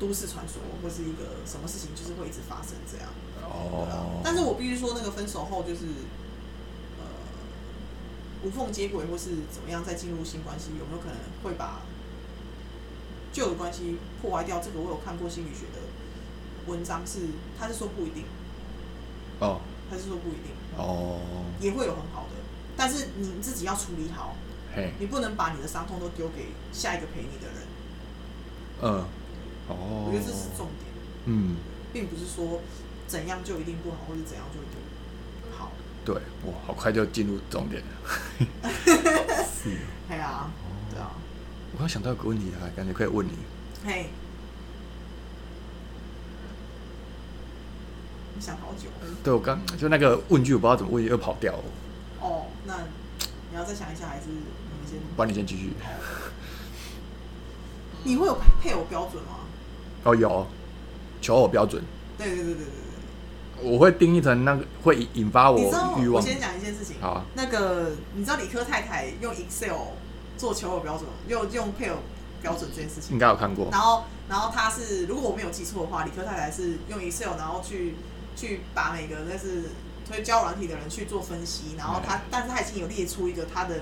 [0.00, 3.06] 都市传说，或是一个什么事情就是会一直发生这样。
[3.46, 5.86] 哦，但是我必须说，那个分手后就是
[6.98, 7.06] 呃
[8.42, 11.82] 无缝接轨，或是怎么样再进入新关系，有没有可能会把
[13.32, 14.58] 旧的关系破坏掉？
[14.58, 15.78] 这个我有看过心理学的
[16.66, 17.20] 文章是，
[17.58, 18.24] 他是说不一定，
[19.40, 19.60] 哦。
[19.90, 20.52] 他是说不一定。
[20.78, 21.20] 哦，
[21.60, 22.36] 也会有很好的，
[22.74, 24.34] 但是你自己要处理好，
[24.74, 27.56] 嘿，你不能把你的伤痛都丢给下一个陪你的人。
[28.80, 29.04] 嗯，
[29.68, 30.88] 哦，我觉得这是重点，
[31.26, 31.56] 嗯，
[31.92, 32.62] 并不是说
[33.06, 35.70] 怎样就一定不好，或者怎样就一定好。
[36.06, 36.14] 对，
[36.46, 38.58] 哇，好快就进入重点了。
[39.44, 39.76] 是，
[40.08, 40.50] 对啊，
[40.90, 41.10] 对啊，
[41.74, 43.32] 我刚想到一个问题啊，感觉可以问你。
[43.84, 44.08] 嘿，
[48.40, 48.88] 想好久
[49.22, 51.64] 对我刚就那个问句，我不知道怎么问，又跑掉了。
[52.20, 52.74] 哦，那
[53.50, 54.98] 你要再想一下，还是你先？
[55.16, 55.72] 帮你先继续。
[58.04, 59.30] 你会有配偶标准吗？
[60.04, 60.46] 哦，有
[61.20, 61.82] 求偶标准，
[62.18, 63.70] 对对对对对对。
[63.70, 65.56] 我会定义成那个会引引发我。
[66.12, 66.96] 我先讲一件事情。
[67.00, 69.76] 好啊那个你知道理科太太用 Excel
[70.36, 71.98] 做求偶标准，又用配偶
[72.42, 73.18] 标准这件事情应。
[73.20, 73.68] 该有看过。
[73.70, 77.94] 然后，然后他是如果我没有记错的话，理科太太是用 Excel，然后去
[78.36, 79.70] 去把每个那是
[80.08, 83.76] 推交软体的人去做分析，然后他，但是他已经有列出一个他的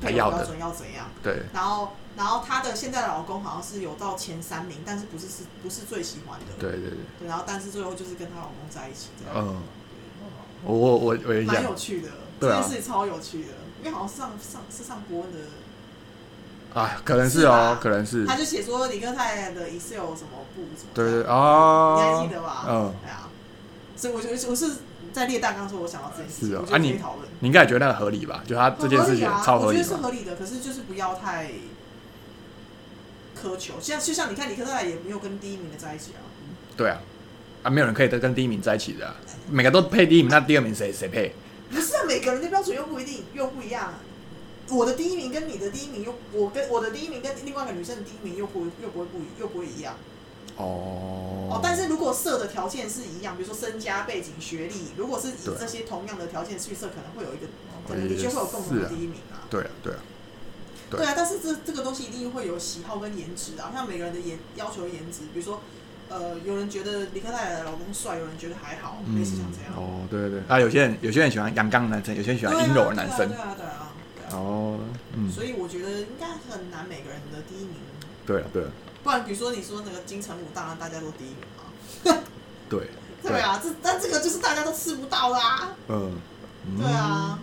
[0.00, 1.06] 配偶标准要怎样。
[1.22, 6.46] 对，然后，然后她的现在的老公好像是有到前三名，但是不是是不是最喜欢的。
[6.58, 9.46] 对对对，对然后但是最后就是跟她老公在一起这样。
[9.46, 9.62] 嗯，
[10.64, 12.08] 我我我我也蛮，有趣的，
[12.40, 22.64] 这件事情超有趣的，因为好像上上是上伯恩的，啊，可能是是哦吧，可能是，他就写说李克太太的 Excel 什么不什么，对对啊你哦，还记得吧？
[22.68, 23.28] 嗯，对啊，
[23.96, 24.72] 所以我觉得我是
[25.12, 27.28] 在列大纲的时候，我想到这件事情，是哦啊你得可以讨论。
[27.40, 28.44] 你应该也觉得那个合理吧？
[28.46, 30.08] 就他这件事情超合理啊我觉得是合理吧？
[30.08, 31.50] 合理的，可是就是不要太
[33.40, 33.74] 苛求。
[33.80, 36.20] 像就像你看，李克太太也没有跟第一名的在一起啊，
[36.76, 37.00] 对啊，
[37.62, 39.16] 啊，没有人可以跟第一名在一起的啊，
[39.50, 41.32] 每个都配第一名，那第二名谁谁配？
[41.70, 43.94] 不是啊，每个人的标准又不一定又不一样。
[44.68, 49.94] 我的第一名跟你的第一名又，我跟我的第一名跟另外一个女生的第一名又不又不会不一又不会一样
[50.56, 51.60] 哦哦。
[51.62, 57.46] 但是如果设的条件是一样，比如说身家背景、学历，如果是以这些同样的条件去设，可能会有一个，
[57.86, 59.44] 可能的确会有共同的第一名啊。
[59.48, 59.98] 对啊，对啊，
[60.90, 65.60] 对对啊，但是这这个东西一定会有喜好跟颜值啊，像每个人的颜要求颜值，比如说，
[66.08, 69.72] 呃，有人觉得李克太太的老公帅，有人觉得还好，类似像这样。
[69.76, 74.40] 哦，对对对，啊，有些人有些人喜欢阳刚的男生，有些人喜欢阴柔的男生对，啊，对啊，对啊，对啊。
[74.40, 74.78] 哦，
[75.14, 77.74] 嗯，所以我觉得应该很难每个人的第一名，
[78.26, 78.68] 对啊，对啊，
[79.06, 82.20] 不然比如说你说那个金城武，当然大家都第一名嘛。
[82.68, 82.88] 对，
[83.22, 86.12] 对啊，这但这个就是大家都吃不到啦、嗯，
[86.68, 87.38] 嗯对啊。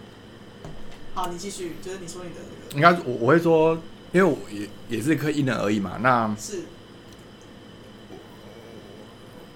[1.14, 2.36] 好，你继续，就是你说你的
[2.70, 3.76] 这应该我我会说，
[4.12, 6.64] 因为我也也是可以因人而异嘛，那是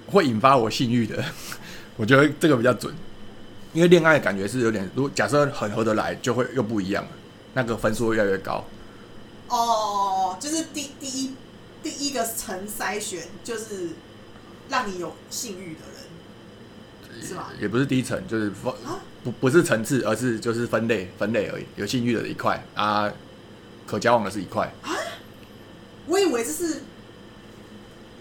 [0.09, 1.21] 会引发我性欲的，
[1.97, 2.95] 我觉得这个比较准，
[3.73, 7.09] 因为恋爱感觉是有点，如果假设很合得来，就会又不一样了，
[7.53, 8.63] 那个分数会越来越高。
[9.49, 11.33] 哦，就是第第一
[11.83, 13.89] 第一个层筛选，就是
[14.69, 17.47] 让你有性欲的人，是吗？
[17.59, 21.65] 也不是第一层，就是分啊不不是层次，而是就是分类分类而已。
[21.75, 23.11] 有性欲的一块啊，
[23.85, 24.71] 可交往的是一块。
[26.07, 26.81] 我以为这是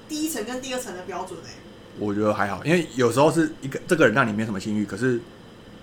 [0.09, 1.51] 第一层跟第二层的标准哎、
[1.99, 5.21] 我觉得还好，因为有时候是一个这个人让你没什么性欲，可是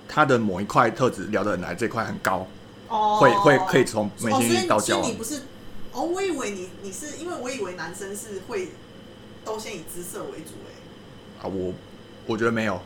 [0.08, 2.46] 他的某一块特质聊得很来，这块很高，
[2.90, 5.18] 哦，会会可以从没哦，性欲到交往所以你。
[5.18, 5.42] 不是
[5.94, 8.70] 哦，我以为你你是因为我以为男生是会
[9.46, 11.74] 都先以姿色为主哎、啊，我
[12.26, 12.82] 我觉得没有，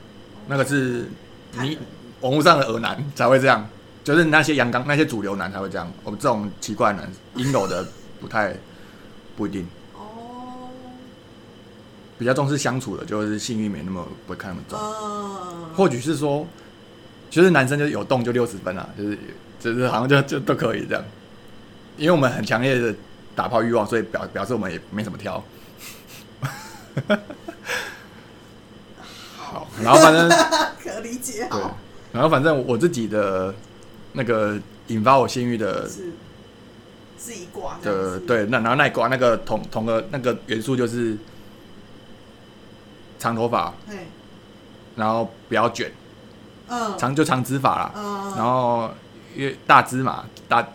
[0.47, 1.09] 那个是
[1.53, 1.77] 你
[2.19, 3.67] 网络上的耳男才会这样，
[4.03, 5.89] 就是那些阳刚那些主流男才会这样。
[6.03, 7.87] 我们这种奇怪男阴柔的
[8.19, 8.53] 不太
[9.37, 10.69] 不一定，哦，
[12.19, 14.77] 比较重视相处的，就是性欲没那么不会看那么重。
[14.79, 16.45] 嗯，或许是说，
[17.29, 19.17] 其实男生就有动就六十分啊，就是
[19.59, 21.05] 就是好像就就都可以这样，
[21.97, 22.95] 因为我们很强烈的
[23.35, 25.43] 打炮欲望，所以表表示我们也没什么挑。
[29.37, 30.29] 好，然后反正
[30.83, 31.77] 可理解对好，
[32.11, 33.53] 然后反正我自己的
[34.13, 36.13] 那个引发我性欲的是
[37.19, 41.17] 是一挂这样子，的对，那然后那一挂那个同同个那个元素就是
[43.19, 43.95] 长头发，嘿，
[44.95, 45.91] 然后不要卷，
[46.67, 48.89] 嗯，长就长直发啦，嗯，然后
[49.35, 50.67] 因为大芝麻大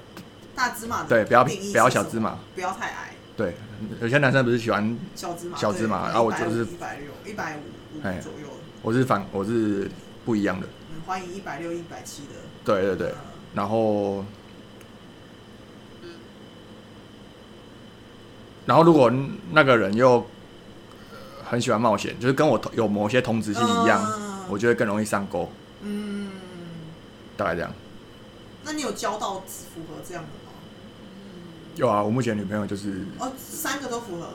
[0.54, 3.56] 大芝麻的对不要定义是不要小芝麻，不要太矮，对，
[4.00, 8.48] 有些男生不是喜欢，小芝麻，小芝麻然后我就是一百六、一百五左右，
[8.82, 9.90] 我是反我是
[10.24, 12.34] 不一样的，嗯，欢迎一百六、一百七的，
[12.64, 13.16] 对对对，嗯。
[13.54, 14.24] 然后，
[18.66, 19.12] 然后如果
[19.52, 20.26] 那个人又
[21.10, 24.32] 呃很喜欢冒险，就是跟我同有某些同质性一样，嗯。
[24.48, 25.50] 我觉得更容易上钩，
[25.82, 26.30] 嗯，
[27.36, 27.72] 大概这样。
[28.64, 30.41] 那你有交到符合这样的吗？
[31.76, 34.28] 有啊，我目前女朋友就是哦，三个都符合。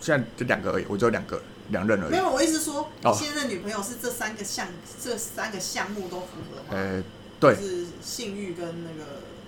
[0.00, 1.40] 现在就两个而已，我只有两个
[1.70, 2.10] 两任而已。
[2.10, 4.68] 没有，我意思说，哦现任女朋友是这三个项，
[5.02, 6.64] 这三个项目都符合吗？
[6.70, 7.02] 呃，
[7.40, 9.04] 对就，是性欲跟那个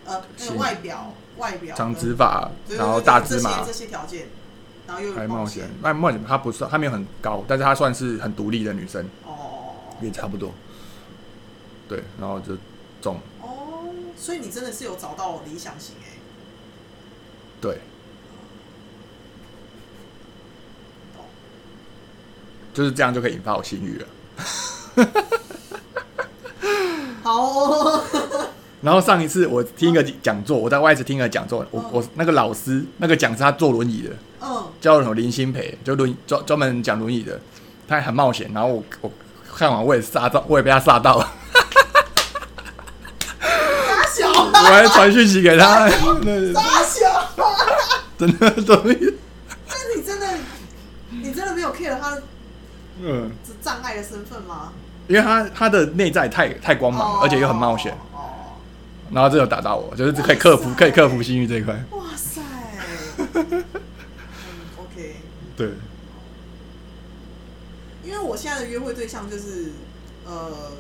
[0.07, 4.27] 呃那个性外表，外表长跟直发，对对然后大芝麻这些，条件，
[4.87, 5.69] 然后又还冒险。
[5.83, 10.53] 那冒险她不算，她没有很高，但是她算是很独立的女生，哦也差不多。
[11.89, 12.57] 对，然后就
[13.01, 16.19] 中，哦，所以你真的是有找到理想型哎、
[17.61, 17.79] 对，
[22.73, 24.07] 就是这样就可以引发我性欲了。
[27.23, 28.03] 好哦，
[28.81, 37.39] 然后上一次我听一个讲座，我在外资听一个讲座，我嗯我那个老师那个讲师他坐轮椅的，嗯，叫什么林新培，就轮专专门讲轮椅的，
[37.87, 38.51] 他还很冒险。
[38.55, 39.13] 然后我我
[39.55, 41.33] 看完我也吓到，我也被他吓到了，
[43.41, 45.97] 傻小，我还传讯息给他，傻
[46.85, 47.27] 小，
[48.19, 49.15] 真的轮椅，
[49.67, 50.27] 那你真的，
[51.11, 52.23] 你真的没有 care 他的
[53.03, 53.31] 嗯，
[53.63, 54.73] 障碍的身份吗？
[55.09, 58.59] 因为他他的内在太太光芒，而且又很冒险，哦，
[59.11, 62.43] 然后这有打到我，就是可以克服可以克服性欲这一块，哇塞
[64.77, 65.17] ，，OK。
[65.57, 65.71] 对，
[68.05, 69.73] 因为我现在的约会对象就是，
[70.27, 70.73] 呃，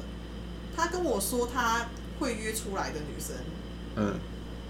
[0.77, 1.87] 他跟我说他
[2.21, 3.35] 会约出来的女生，
[4.01, 4.15] 嗯，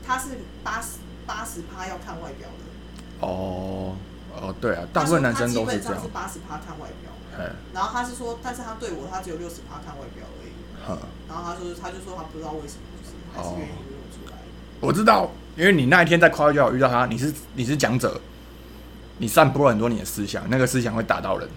[0.04, 0.30] 他是
[0.64, 3.94] 八十八十趴要看外表的，哦
[4.34, 6.02] 哦对啊，大部分男生都是这样。
[6.12, 10.52] 八十趴看外表，哎，然后他是说，但是他对我他只有六十趴看外表而已，
[10.84, 10.98] 哼。
[11.28, 14.36] 然后他说他就说他不知道为什么，就是还是愿意约我出来。
[14.80, 18.20] 我知道，因为你那一天在快交友遇到他，你是你是讲者，
[19.18, 21.48] 你散播了很多你的思想，那个思想会打到人，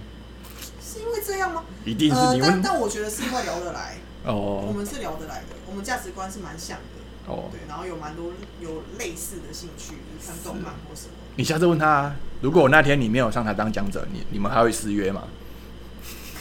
[0.79, 1.63] 是因为这样吗？
[1.85, 4.61] 一定是呃，你会、但但我觉得是因为聊得来，哦。
[4.65, 7.02] 我哦们是聊得来的，我们价值观是蛮像的。
[7.27, 11.13] 哦，对，然后有蛮多有类似的兴趣，就是看动漫或什么。
[11.35, 15.23] 你下次问他啊，如果那天你没有上台当讲者，你你们还会失约吗？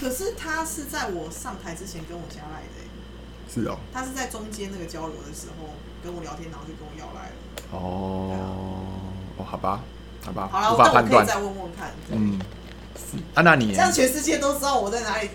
[0.00, 2.88] 可是他是在我上台之前跟我加来的欸、
[3.48, 5.68] 是哦，他是在中间那个交流的时候
[6.02, 7.34] 跟我聊天，然后就跟我要来了。
[7.70, 8.36] 哦。
[9.38, 9.80] 哦，好吧，
[10.24, 11.90] 好吧，好了，无那法判断，我可以再问问看。
[12.10, 12.40] 嗯，
[12.96, 13.16] 是。
[13.34, 15.30] 啊，那你这样全世界都知道我在哪里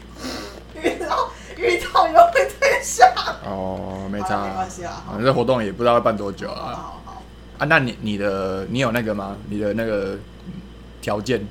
[0.84, 3.08] 遇到遇到又会对象。
[3.44, 5.04] 哦，没差没关，系啊。
[5.06, 7.24] 好反正活动也不知道要办多久啊，好好，
[7.60, 9.38] 啊，那你你的你有那个吗？
[9.50, 10.54] 你的那个嗯
[11.02, 11.46] 条件，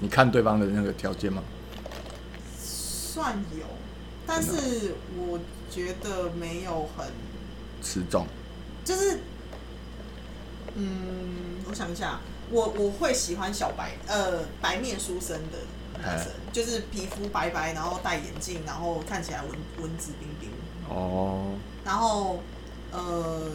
[0.00, 1.42] 你看对方的那个条件吗？
[2.58, 3.64] 算有，
[4.26, 5.38] 但是我
[5.70, 7.06] 觉得没有很，
[7.82, 8.26] 持重，
[8.84, 9.20] 就是，
[10.74, 15.58] 嗯，我想一下，我我会喜欢小白，呃，白面书生的
[15.98, 20.50] 男生，就是皮肤白白，然后戴眼镜，然后看起来文文质彬彬，
[20.88, 22.40] 哦，然后
[22.92, 23.50] 呃，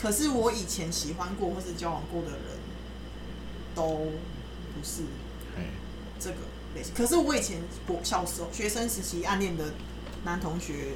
[0.00, 2.40] 可是我以前喜欢过或是交往过的人，
[3.74, 3.84] 都
[4.74, 5.02] 不是
[5.56, 5.64] 哎，
[6.18, 6.36] 这个
[6.74, 6.94] 类型。
[6.94, 9.72] 可是我以前我小时候学生时期暗恋的
[10.24, 10.94] 男同学，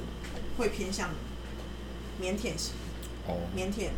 [0.57, 1.09] 会偏向
[2.21, 2.73] 腼腆型，
[3.27, 3.89] 哦，腼腆，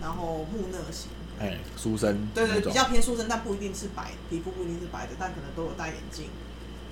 [0.00, 1.10] 然后木讷型，
[1.40, 6.26] 哎，书生对对，比较偏书生，但不一定是白，皮肤不一定是白的，但可能都有戴眼镜，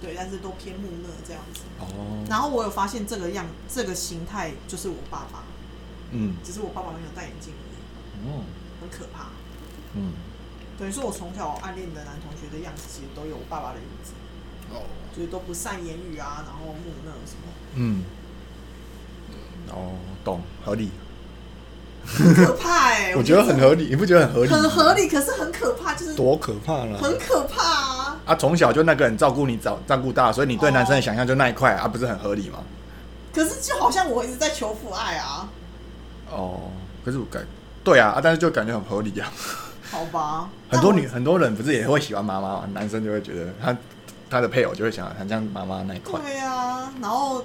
[0.00, 1.62] 对，但是都偏木讷这样子。
[1.80, 5.42] 哦，然后我有发现这个样这个形态就是我爸爸，
[6.12, 8.44] 嗯只是我爸爸没有戴眼镜而已，哦
[8.80, 9.30] 很可怕。
[9.94, 10.12] 嗯
[10.78, 14.12] 等于说我从小暗恋的男同学的样子，其实都有我爸爸的影子，
[14.70, 14.82] 哦
[15.16, 18.04] 就是都不善言语啊，然后木讷什么，嗯
[19.70, 20.90] 哦，懂合理，
[22.06, 24.50] 很可怕哎、我觉得很合理，你不觉得很合理？
[24.50, 26.96] 很合理，可是很可怕，就是多可怕呢！
[27.02, 28.20] 很可怕啊。
[28.24, 32.58] 啊，从小就那个人照顾你，照照顾大，所以你对哦男生的想象就那一块啊，不是很合理吗？
[33.34, 35.48] 可是就好像我一直在求父爱啊，
[36.30, 36.70] 哦，
[37.04, 37.44] 可是我感
[37.84, 39.30] 对啊，啊但是就感觉很合理啊。
[39.90, 40.48] 好吧？
[40.70, 42.68] 很多女很多人不是也会喜欢妈妈吗？
[42.72, 43.76] 男生就会觉得他
[44.30, 46.18] 他的配偶就会想很像妈妈那一块。
[46.20, 47.44] 对啊，然后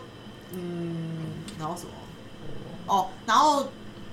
[0.53, 1.18] 嗯，
[1.59, 1.89] 然后什么？
[2.88, 3.68] 哦，然后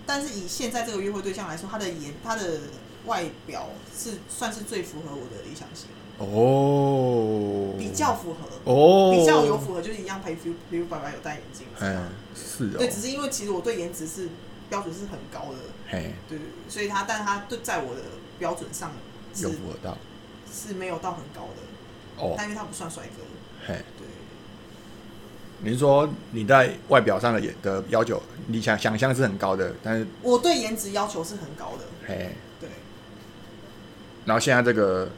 [0.08, 2.60] 但是以现在这个约会对象来说，他的颜他的
[3.04, 14.30] 外表是算是最符合我的理想型，哦，比较符合，哦，比较有符合，就是一样皮肤皮肤白白有戴眼镜，哎，是对，哦，只是因为其实我对颜值是
[14.70, 15.58] 标准是很高的，
[15.90, 18.00] 嘿，对对对，所以他但他对在我的
[18.38, 18.92] 标准上
[19.34, 19.98] 是有符合到。
[20.50, 23.22] 是没有到很高的，哦，但因为他不算帅哥，
[23.66, 24.08] 嘿，对。
[25.60, 32.68] 你是说你在外表上的也的要求，你想想象是很高的，但是我对颜值要求是很高的，嘿，对，
[34.24, 35.08] 然后现在这个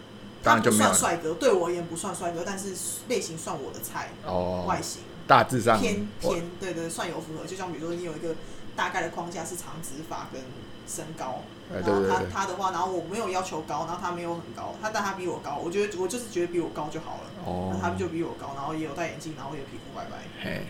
[0.42, 2.74] 当然就没有算帅哥，对我而言不算帅哥，但是
[3.08, 5.02] 类型算我的菜，哦，外形。
[5.26, 7.46] 大致上偏偏，对对，算有符合。
[7.46, 8.34] 就像比如说你有一个
[8.74, 10.42] 大概的框架是长直发跟
[10.90, 20.66] 身高，哎然后他他的话，然后我没有要求高，然后他没有很高，他但他比我高，我觉得我就是觉得比我高就好了，哦那他就比我高，然后也有戴眼镜，然后也皮肤白白，嘿，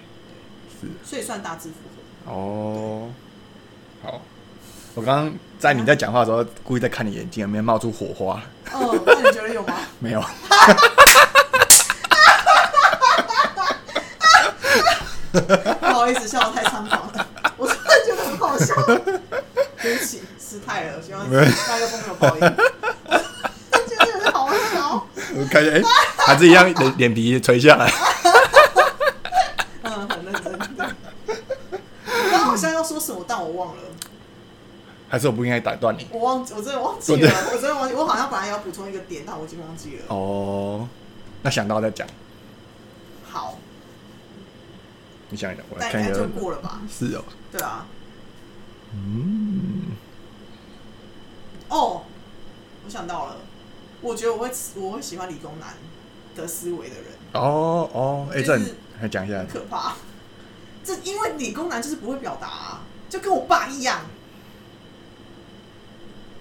[0.81, 2.33] 是所以算大致符合。
[2.33, 3.09] 哦，
[4.03, 4.21] 好。
[4.97, 8.43] 我刚刚在你在讲话的时候，故意在看你眼睛，有没有冒出火花？
[8.73, 9.75] 哦，那你觉得有吗？
[10.01, 10.21] 没有。
[15.33, 18.75] 不好意思，笑得太猖狂了，我突然觉得很好笑。
[19.83, 22.41] 对不起，失态了，希望麦克风没有爆音。
[22.41, 25.07] 觉得有点好笑。
[25.35, 25.83] 我感觉哎，
[26.19, 27.91] 还是一样脸脸皮垂下来。
[29.83, 30.59] 嗯，很认真。
[30.77, 30.87] 对
[32.07, 33.83] 我刚好像要说什么，但我忘了，
[35.09, 36.07] 还是我不应该打断你？
[36.11, 40.05] 我忘记，我真的忘记了，我真的忘记，我好像本来要补充一个点，但我已经忘记了。
[40.09, 40.89] 哦，
[41.43, 42.07] 那想到再讲。
[43.31, 43.57] 好，
[45.31, 46.13] 你想一想，我来看一下。
[46.13, 46.81] 就过了吧？
[46.91, 47.87] 是哦，对啊。
[48.93, 49.93] 嗯，
[51.69, 52.03] 哦，
[52.85, 53.37] 我想到了，
[54.01, 55.75] 我觉得我会我会喜欢理工男
[56.35, 57.05] 的思维的人。
[57.33, 59.47] 哦哦，哎，这就是还讲一下很。
[59.47, 59.95] 可怕。
[60.83, 64.01] 这因为理工男就是不会表达、啊，就跟我爸一样。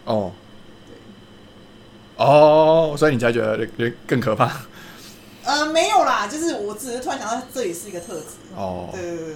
[0.06, 0.32] 哦，
[0.88, 4.62] 对哦，所以你才觉得更更可怕。
[5.44, 8.26] 呃，没有啦，就是我只是突然想到这里是一个特质。
[8.56, 9.36] 哦对对对对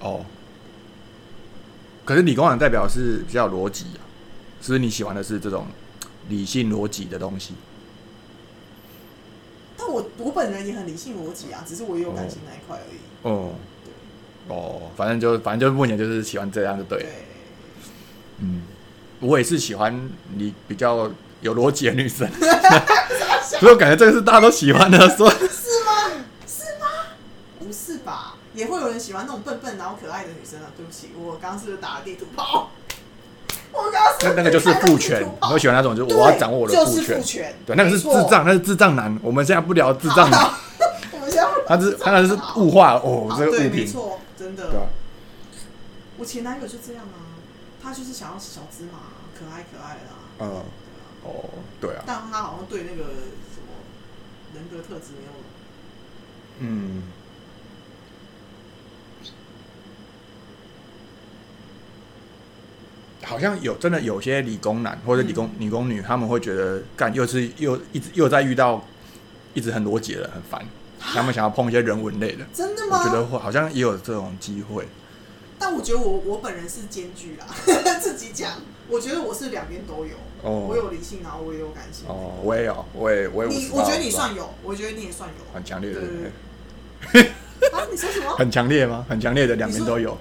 [0.00, 0.24] 哦，
[2.04, 4.02] 可是理工男代表是比较有逻辑啊，
[4.60, 5.66] 是不是你喜欢的是这种
[6.28, 7.54] 理性逻辑的东西？
[9.76, 12.98] 但我我本人也很理性逻辑啊，只是我也有感情那一块而已。
[13.22, 13.54] 哦
[14.48, 17.04] 哦，反正就反正就目前就是喜欢这样就对了。
[17.04, 17.12] 对，
[18.40, 18.62] 嗯，
[19.20, 22.28] 我也是喜欢你比较有逻辑的女生，
[23.60, 25.36] 所以我感觉这个是大家都喜欢的，说是
[25.84, 26.24] 吗？
[26.46, 26.86] 是吗？
[27.60, 28.31] 不是吧？
[28.54, 30.66] 也会有人喜欢那种笨笨然后可爱的女生啊。
[30.76, 32.70] 对不起，我刚刚是不是打了地图炮？
[33.72, 37.24] 我刚刚那那个就是父权我喜欢那种就是我要掌握我的就是父权父。
[37.24, 39.18] 权，对，那个是智障，那是智障男。
[39.22, 40.50] 我们现在不聊智障男，
[41.12, 44.70] 我们现在他是他那是物化哦，这个物品，没错，真的。
[44.70, 44.86] 对啊，
[46.18, 47.40] 我前男友就这样啊，
[47.82, 48.98] 他就是想要小芝麻，
[49.34, 50.20] 可爱可爱的啊。
[50.40, 50.62] 嗯，
[51.24, 51.48] 哦，
[51.80, 53.72] 对啊，但他好像对那个什么
[54.54, 55.32] 人格特质没有。
[56.58, 57.04] 嗯，
[63.22, 68.84] 好像有真的有些理工男或者理工、理工女，他们会觉得干又是又一直又在遇到
[69.54, 70.64] 一直很逻辑的很烦，
[70.98, 72.98] 他们想要碰一些人文类的，真的吗？
[72.98, 74.86] 我觉得会好像也有这种机会。
[75.58, 77.46] 但我觉得我我本人是兼具啦，
[78.02, 78.50] 自己讲，
[78.88, 82.04] 我觉得我是两边都有，哦我有理性，然后我也有感性。
[82.08, 85.54] 哦，我也有，我也我也58你我觉得你算有，我觉得你也算有。
[85.54, 87.22] 很强烈的，对对
[87.62, 88.34] 对啊，你说什么？
[88.36, 89.06] 很强烈吗？
[89.08, 90.18] 很强烈的，两边都有，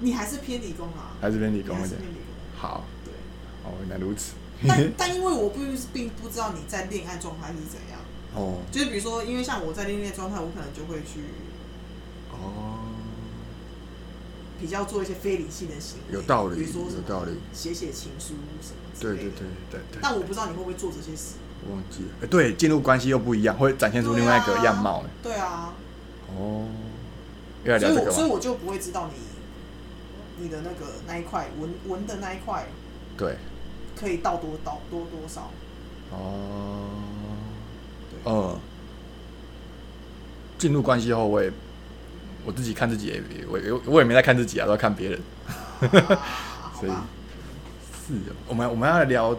[0.00, 1.16] 你还是偏理工啊？
[1.20, 2.10] 还是偏理工一点还是偏。
[2.10, 2.22] 理工。
[2.56, 3.12] 好，对。
[3.64, 4.32] 哦，原来如此。
[4.66, 5.60] 但但因为我不
[5.92, 8.00] 并不知道你在恋爱状态是怎样，
[8.34, 11.20] 哦就是比如说，因为像我在恋爱状态，我可能就会去
[12.32, 12.78] 哦，
[14.58, 19.30] 比较做一些非理性的行为，有道理比如说有道理写写情书什么之类的。
[19.30, 21.34] 对对对对对，但我不知道你会不会做这些事。
[21.70, 22.08] 忘记了。
[22.22, 25.02] 哎，对，进入关系又不一样，会展现出另外一个样貌。
[25.04, 25.74] 哎对啊，
[26.34, 26.66] 哦，
[27.62, 28.10] 所以我？
[28.10, 29.20] 所以我就不会知道你
[30.38, 32.66] 你的那个那一块纹纹的那一块
[33.16, 33.36] 对，
[33.98, 35.50] 可以到多到多多少。
[36.12, 36.88] 哦，
[38.10, 38.58] 对，嗯，
[40.58, 41.50] 进入关系后，我也
[42.44, 45.20] 我自己看自己也，我我我也没在看自己啊，都在看别人。
[45.80, 46.22] 啊
[46.78, 46.92] 所以，
[48.06, 49.34] 是哦，我们我们要聊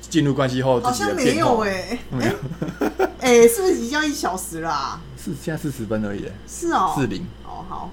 [0.00, 1.36] 进入关系后好像没。
[1.36, 2.34] 有哎、没有，
[3.20, 7.24] 哎、是不是已经要一小时啦、是现在四十分而已，是哦，四零。
[7.44, 7.90] 哦好。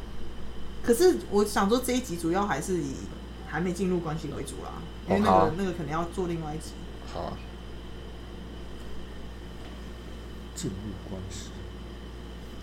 [0.89, 2.95] 可是我想说这一集主要还是以
[3.47, 6.71] 还没进入关系为主啦，因为那个、哦啊那个可能要做另外一集。
[7.13, 7.37] 好啊。
[10.55, 10.75] 进入
[11.07, 11.51] 关系，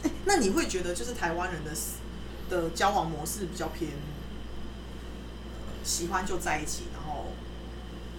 [0.02, 1.70] 哎、那你会觉得就是台湾人的
[2.50, 7.26] 的交往模式比较偏，呃喜欢就在一起，然后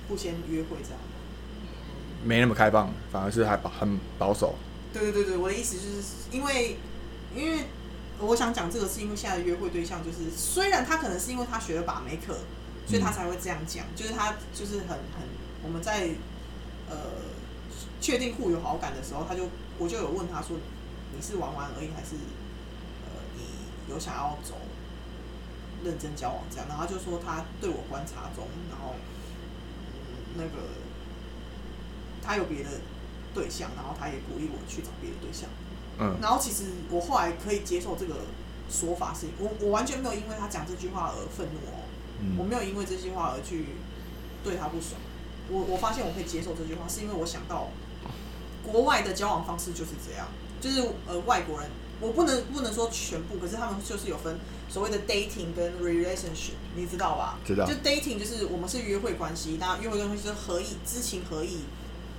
[0.07, 0.99] 不先约会这样？
[2.23, 4.55] 没那么开放，反而是还保很保守。
[4.93, 6.01] 对对对对，我的意思就是
[6.31, 6.77] 因为
[7.35, 7.65] 因为
[8.19, 12.39] 我想讲这个是因为现在的约会对象就是，虽然他可能是因为他学了把妹课，
[12.87, 15.27] 所以他才会这样讲，就是他就是很很
[15.63, 16.09] 我们在
[16.89, 16.95] 呃
[18.01, 20.57] 确定互有好感的时候，他就我就有问他说
[21.15, 22.15] 你是玩玩而已，还是
[23.05, 23.43] 呃你
[23.93, 24.55] 有想要走
[25.83, 26.65] 认真交往这样？
[26.67, 28.95] 然后他就说他对我观察中，然后、
[29.93, 30.69] 嗯、那个
[32.23, 32.69] 他有别的
[33.35, 35.47] 对象，然后他也鼓励我去找别的对象。
[35.99, 38.15] 嗯，然后其实我后来可以接受这个
[38.69, 41.83] 说法是，我我完全没有因为他讲这句话而愤怒哦，
[42.37, 43.67] 我嗯没有因为这句话而去
[44.43, 44.99] 对他不爽。
[45.49, 47.69] 我我发现我可以接受这句话，是因为我想到
[48.63, 50.27] 国外的交往方式就是这样，
[50.59, 51.69] 就是呃外国人，
[52.01, 54.37] 我不能不能说全部，可是他们就是有分
[54.67, 57.39] 所谓的 dating 跟 relationship，你知道吧？
[57.45, 57.65] 知道。
[57.65, 61.59] 就 dating 就是我们是约会关系，那约会关系是合意、知情合意，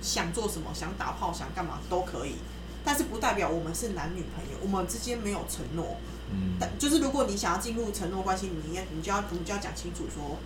[0.01, 2.33] 想做什么、想打炮、想干嘛都可以，
[2.89, 5.97] 但是不代表我们是男女朋友，我们之间没有承诺。
[6.31, 10.39] 嗯但就是如果你想要进入承诺关系，你要你就要你就要讲清楚说，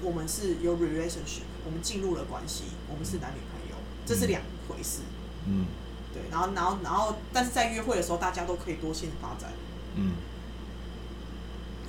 [0.00, 3.76] 我们是有 relationship，我们进入了关系，我们是男女朋友，
[4.06, 5.00] 这是两回事。
[5.46, 5.66] 嗯
[6.14, 9.52] 对，然后然后然后，但是在约会的时候，大家都可以多线发展，
[9.96, 10.12] 嗯，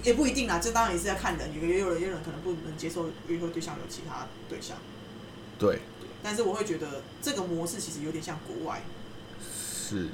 [0.04, 0.60] 也不一定啦。
[0.60, 4.76] 这当然也是要看人，有也有人也有人可能不能接受约会对象有其他对象，
[5.58, 6.10] 对，对。
[6.22, 8.82] 但是我会觉得这个模式其实有点像国外，
[9.90, 10.08] 是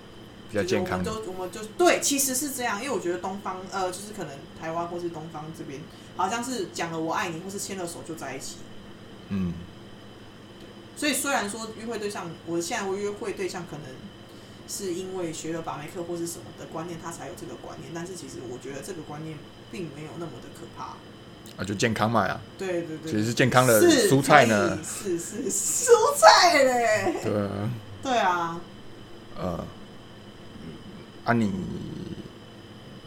[0.50, 1.32] 比较健康的就。
[1.32, 5.82] 我们就对，其实是这样，因为我觉得东方呃，就是可能台湾或是东方这边，
[6.16, 8.58] 好像是讲了我爱你，或是牵了手就在一起。
[9.30, 9.54] 嗯
[10.98, 13.86] 所以虽然说约会对象，我现在我约会对象可能
[14.66, 19.38] 是因为学了把妹课或是什么的观念，他才有这个观念，但是其实我觉得这个观念
[19.72, 20.96] 并没有那么的可怕。
[21.58, 22.40] 啊，就健康嘛呀。
[22.58, 27.16] 对对对，其实是健康的是蔬菜呢是是蔬菜嘞。
[27.22, 27.70] 对啊，
[28.02, 28.62] 对啊，
[29.38, 29.66] 呃，
[31.26, 31.52] 啊你，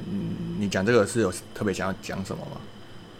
[0.06, 2.60] 嗯，你讲这个是有特别想要讲什么吗？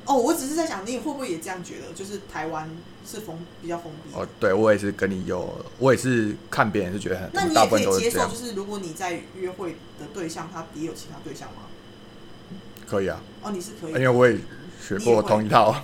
[0.05, 1.93] 哦，我只是在想，你会不会也这样觉得？
[1.95, 2.69] 就是台湾
[3.07, 4.15] 是封比较封闭。
[4.15, 11.63] 哦，对我也是跟你有，我也是看别人是觉得很，那你也可以接受，就，是如果你在约会的对象他也有其他对象吗？
[12.89, 14.39] 可以啊，哦，你是可以因为我也
[14.81, 15.75] 学过同一套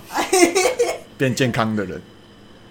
[1.19, 2.01] 变健康的人，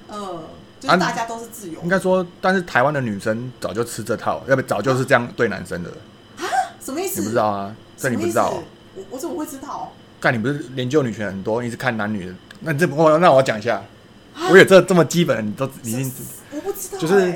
[0.08, 0.42] 呃，
[0.84, 1.80] 就啊是大家都是自由。
[1.82, 1.88] 应。
[1.88, 5.90] 该说，但是台湾的女生早就吃这套，要不早就是这样对男生的，
[6.80, 7.20] 什么意思？
[7.20, 7.74] 你不知道啊？
[7.96, 8.62] 这你不知道。
[8.94, 9.92] 我我怎么会知道？
[10.20, 13.82] 干，你不是研究女权很多，你是看男女的，那这我那我讲一下，
[14.50, 16.12] 我有这这么基本的，你都已经
[16.52, 17.34] 我不知道欸，就是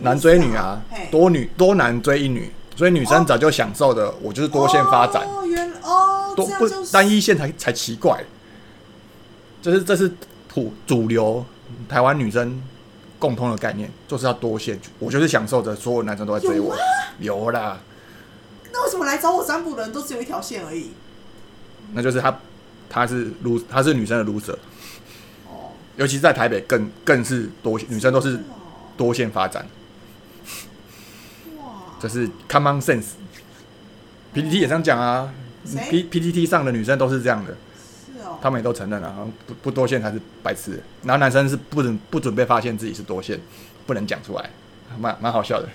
[0.00, 0.80] 男追女啊，
[1.10, 8.22] 多女多男追一女，所以女生早就享受的，我就是多线发展，哦，原哦，多不单一线才才奇怪，
[9.60, 10.10] 就是这是
[10.48, 11.44] 普主流
[11.88, 12.62] 台湾女生
[13.18, 16.76] 共通的概念，就是要多线，我就是享受着所有男生都在追我，
[17.18, 17.78] 有啦，
[18.72, 20.90] 那为什么来找我占卜的人都只有一条线而已？
[21.92, 22.38] 那就是他
[22.88, 24.56] 他是 l 他是女生的 loser，
[25.48, 28.40] 哦，尤其是在台北更更是多女生都是哦。
[28.96, 29.66] 多线发展，
[31.58, 31.64] 哇，
[32.00, 33.08] 这是 common sense。
[34.32, 35.32] PPT 也这样讲啊。
[35.90, 37.56] PPT 上的女生都是这样的，哦，
[38.40, 40.82] 他们也都承认了、啊，不不多线才是白痴。
[41.02, 43.40] 然后男生是不准不准备发现自己是多线，
[43.86, 44.50] 不能讲出来，
[44.98, 45.68] 蛮蛮好笑的。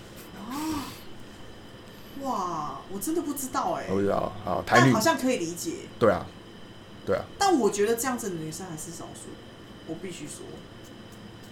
[2.22, 6.26] 哇，我真的不知道哎我，不知道，好台女但好，像可以理解，对啊，
[7.04, 9.30] 对啊，但我觉得这样子的女生还是少数，
[9.88, 10.46] 我必须说，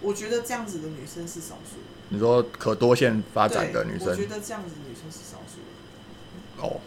[0.02, 1.78] 我觉得这样子的女生是少数。
[2.10, 6.62] 你说可多线发展的女生，我觉得这样子的女生是少数。
[6.62, 6.80] 哦，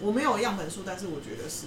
[0.00, 1.66] 我我没有样本数，但是我觉得是。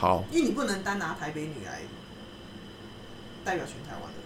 [0.00, 1.82] 好，因为你不能单拿台北女来
[3.44, 4.24] 代表全台湾的人。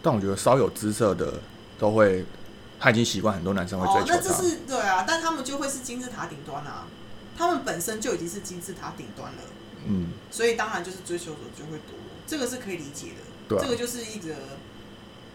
[0.00, 1.34] 但我觉得稍有姿色的
[1.78, 2.24] 都会，
[2.80, 4.16] 他已经习惯很多男生会追哦，求他。
[4.16, 6.86] 那这是对啊，但他们就会是金字塔顶端啊，
[7.36, 9.42] 他们本身就已经是金字塔顶端了，
[9.86, 11.94] 嗯，所以当然就是追求者就会多，
[12.26, 13.16] 这个是可以理解的。
[13.46, 14.34] 对啊这个就是一个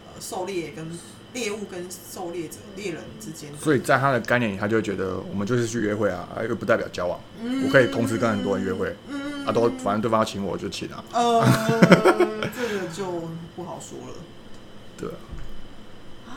[0.08, 0.90] 呃狩猎跟
[1.32, 7.64] 猎物跟狩猎者猎人之间，所以在他的概念里，他就会觉得我们就是去约会啊，啊又不代表交往，嗯。
[7.64, 9.46] 我可以同时跟很多人约会，嗯。
[9.46, 11.42] 啊，都反正对方要请我就请啊，呃，
[12.56, 14.14] 这个就不好说了。
[14.98, 15.08] 对
[16.28, 16.36] 啊，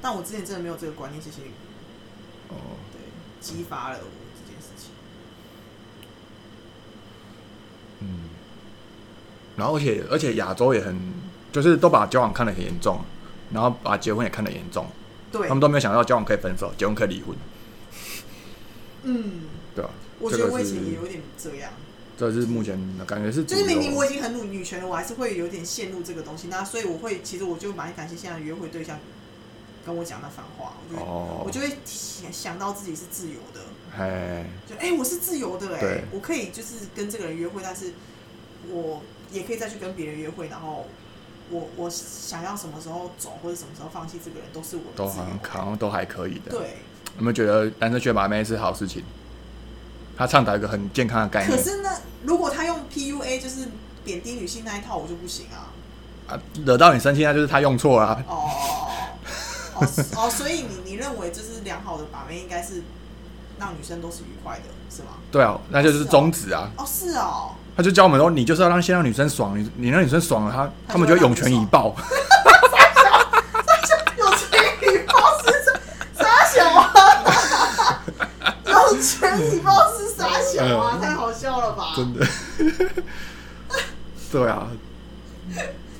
[0.00, 1.50] 但我之前真的没有这个观念，谢谢你，
[2.48, 3.00] 哦，对，
[3.40, 4.04] 激发了我
[4.34, 4.90] 这件事情。
[8.00, 8.30] 嗯，
[9.56, 10.98] 然后而且而且亚洲也很，
[11.52, 13.00] 就是都把交往看得很严重，
[13.56, 14.86] 然后把结婚也看得严重，
[15.32, 15.48] 对。
[15.48, 17.34] 他，们都没有想到交往可以分手，结婚可以离婚，
[19.04, 19.44] 嗯，
[19.74, 19.90] 对啊、
[20.20, 21.72] 我觉得我以前也有点这样，
[22.18, 26.48] 这是目前的感觉是就是明明我已经很女女权了，我还是会有点陷入这个东西。
[26.48, 28.98] 那所以我会，其实我就蛮感谢现在的约会对象
[29.86, 31.42] 跟我讲那番话，我就、哦。
[31.46, 33.60] 我就会想想到自己是自由的，
[33.96, 36.04] 哎，就哎、我是自由的哎、对。
[36.12, 37.94] 我可以就是跟这个人约会，但是
[38.68, 39.00] 我
[39.32, 40.86] 也可以再去跟别人约会，然后
[41.50, 46.50] 我我想要什么时候走或者什么时候放弃这个人，都是我的都自由好像好像都还可以的。
[46.50, 46.78] 对，
[47.16, 49.02] 有没有觉得男生学把妹是好事情？
[50.18, 51.90] 他倡导一个很健康的概念可是呢，
[52.24, 53.68] 如果他用 PUA 就是
[54.02, 55.68] 贬低女性那一套，我就不行啊。
[56.26, 58.50] 啊，惹到你生气，那就是他用错了啊、哦
[59.74, 59.86] 哦
[60.16, 62.82] 哦，所以你你认为就是良好的把妹应该是
[63.60, 65.18] 让女生都是愉快的，是吗？
[65.30, 66.70] 对啊，那就是宗旨啊。
[66.78, 71.94] 哦，是哦，他就教我们说，你就是要让先让女生爽，你你让女生爽了，他他他们就会涌泉以报。
[74.16, 75.12] 有钱以报
[75.42, 76.90] 是啥傻小啊？
[78.64, 80.92] 有钱以报是傻小啊？
[80.94, 81.92] 嗯太好笑了吧？
[81.94, 82.26] 真的。
[84.32, 84.68] 对啊。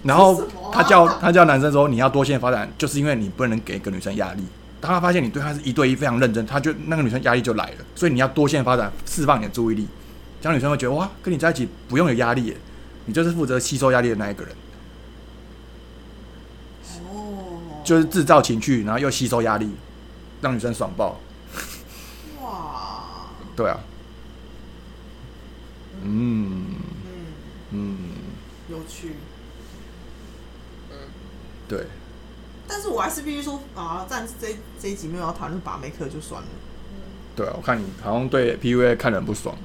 [0.02, 4.42] 然后他叫他叫男生说你要多线发展，就是因为你不能给一个女生压力。
[4.80, 7.84] 当他发现你对他是一对一非常认真，他就那个女生压力就来了。
[7.94, 9.86] 所以你要多线发展，释放你的注意力，
[10.46, 12.56] 这样女生会觉得哇，跟你在一起不用有压力耶，
[13.06, 14.54] 你就是负责吸收压力的那一个人，
[17.10, 19.68] 哦，就是制造情绪，然后又吸收压力，
[20.40, 21.18] 让女生爽爆。
[22.40, 23.80] 哇，对啊，
[26.04, 26.76] 嗯。
[27.72, 27.98] 嗯，嗯，
[28.70, 29.14] 有趣。
[31.66, 31.86] 对，
[32.68, 36.48] 但是我还是必须说啊，暂时这这一集没有要讨论把妹课就算了。
[37.34, 39.56] 对啊，我看你好像对 PUA 看得很不爽，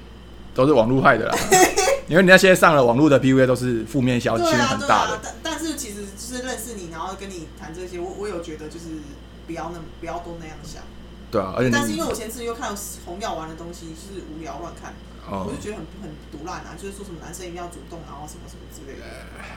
[0.54, 1.38] 都是网络害的啦。
[2.08, 8.88] 因为你那些上了网络的 PUA 都是负面消息很大的，，对啊但但是其实就是认识你，然后跟你谈这些，我我有觉得就是
[9.48, 10.84] 不要那么不要都那样想。
[11.32, 14.94] 对啊，而且但是因为我前次又看了红药丸的东西，就是无聊乱看，
[15.30, 19.06] 哦我就，觉得很很毒烂啊，就是说什么男生一定要主动，然后什么什么之类的，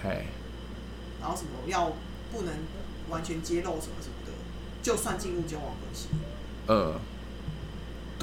[0.08, 0.26] 哎，
[1.20, 1.90] 然后什么要
[2.30, 2.54] 不能
[3.10, 4.30] 完全揭露什么什么的，
[4.80, 6.06] 就算进入交往关系。
[6.68, 6.94] 呃，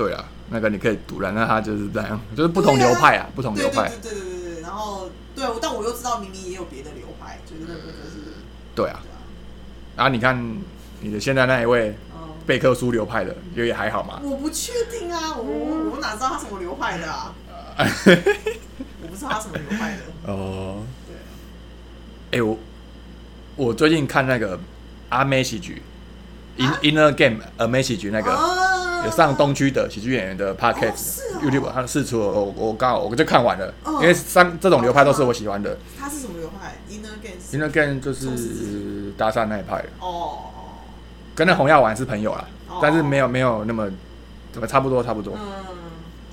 [0.01, 8.33] 对啊，那个你可以读了，那他就是这样，就是不同流派啊，不同流派，对对对对对，然后对，但我又知道明明也有别的流派，就是那个就是
[8.73, 9.01] 对啊。
[9.95, 10.57] 然后你看
[11.01, 12.29] 你的现在那一位嗯。
[12.47, 14.19] 贝克苏流派的，也也还好嘛。
[14.23, 17.33] 我不确定啊，我我我哪知道他什么流派的啊？
[17.77, 20.01] 我不知道他什么流派的。
[20.25, 22.57] 哦，对，哎、我
[23.55, 24.59] 我最近看那个
[25.09, 25.83] 阿妹喜剧
[26.57, 28.31] ，In、啊 Inner Game 阿妹喜剧那个。
[29.01, 35.77] 啊有上东区的喜剧演员的 podcast、是哦 YouTube，他试出了，我我刚好我就看完了，哦因为三这种流派都是我喜欢的。
[35.99, 37.57] 他是什么流派？Inner Games。
[37.57, 40.39] Inner Game 就是搭讪那一派的，哦
[41.33, 43.89] 跟那洪耀丸是朋友啦，哦但是没有没有那么
[44.51, 45.33] 怎么差不多差不多。
[45.35, 45.47] 嗯，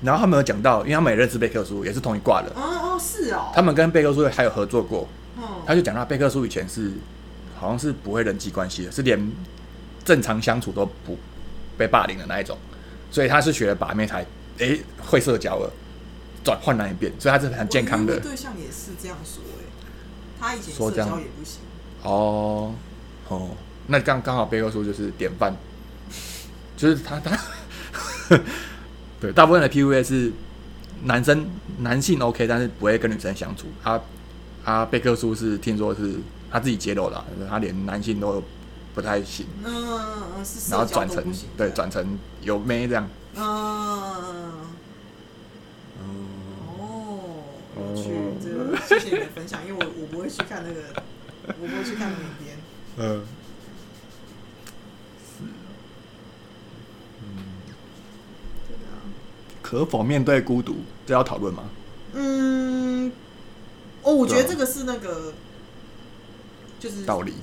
[0.03, 3.51] 然后他们有讲到，因为他们也认识贝克书，也是同一挂的，哦哦是哦。
[3.53, 5.07] 他们跟贝克书还有合作过。
[5.37, 6.91] 嗯他就讲到贝克书以前是
[7.57, 9.31] 好像是不会人际关系的，是连
[10.03, 11.17] 正常相处都不
[11.79, 12.57] 被霸凌的那一种，
[13.09, 14.25] 所以他是学了把妹才
[14.57, 15.71] 诶、会社交了，
[16.43, 18.19] 转换那一遍，所以他是很健康的。
[18.19, 19.63] 对象也是这样说哎，
[20.37, 21.61] 他以前社交也不行。
[22.03, 22.75] 哦
[23.29, 23.51] 哦，
[23.87, 25.55] 那刚刚好贝克说就是典范，
[26.75, 27.39] 就是他他
[29.21, 30.31] 对大部分的 PUA 是
[31.03, 31.49] 男生
[31.79, 34.01] 男性 OK，但是不会跟女生相处，他
[34.65, 36.15] 他贝克书是听说是
[36.51, 38.43] 他自己揭露的啊，他连男性都
[38.99, 39.97] 不太行，嗯，
[40.69, 41.23] 然后转成
[41.55, 43.41] 对转成有妹这样，嗯
[46.01, 46.03] 嗯
[46.77, 47.45] 哦，
[47.75, 48.11] 我去，
[48.43, 50.81] 这个谢谢你的分享，因为我我不会去看那个，
[51.47, 52.57] 我不会去看那边，
[52.97, 53.23] 嗯，
[55.23, 55.45] 是，
[57.23, 57.23] 嗯，
[59.61, 60.75] 可否面对孤独？
[61.05, 61.63] 这要讨论吗？
[62.15, 63.09] 嗯，
[64.01, 65.31] 哦，我觉得这个是那个，
[66.81, 67.33] 就是道理。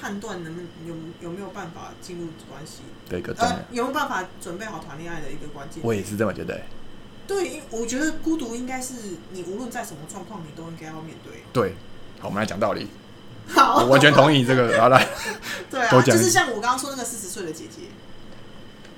[0.00, 5.82] 判断能不能有有没有办法进入关系，的一个呃，，有没有办法准备好谈恋爱的一个关键。
[5.84, 6.60] 我也是这么觉得、
[7.26, 8.94] 对，因我觉得孤独应该是
[9.32, 11.42] 你无论在什么状况，你都应该要面对。
[11.52, 11.74] 对，
[12.20, 12.86] 好，我们来讲道理，
[13.48, 14.76] 好，我完全同意这个。
[14.80, 15.06] 好来，
[15.70, 17.88] 对啊，就是像我刚刚说那个四十岁的姐姐，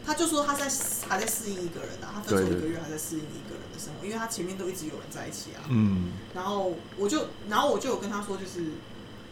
[0.05, 0.65] 她就说她在
[1.09, 5.65] 还在适应一个人啊，她分手一个月还在适应一个人的生活，因为她前面都一直有人在一起啊。
[5.69, 8.65] 嗯，然后我就，然后我就有跟她说，就是，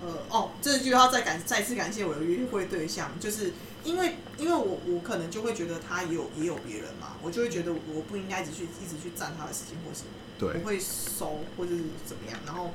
[0.01, 3.53] 呃，哦，这就要再感再次感谢我的约会对象，就是
[3.84, 10.11] 因为因为我我可能就会觉得他也有也有别人嘛，我就会觉得我不应该一直去一直去占他的时间或什么。
[10.38, 12.70] 对我，会收或者是怎么样，然后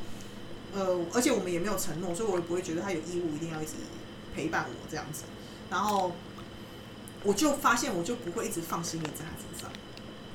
[0.73, 3.73] 呃，而且我们也没有承诺，所以我也不会觉得他有义务一定要一直
[4.35, 5.23] 陪伴我这样子。
[5.69, 6.11] 然后
[7.23, 9.71] 我就发现，我就不会一直放心力在他身上，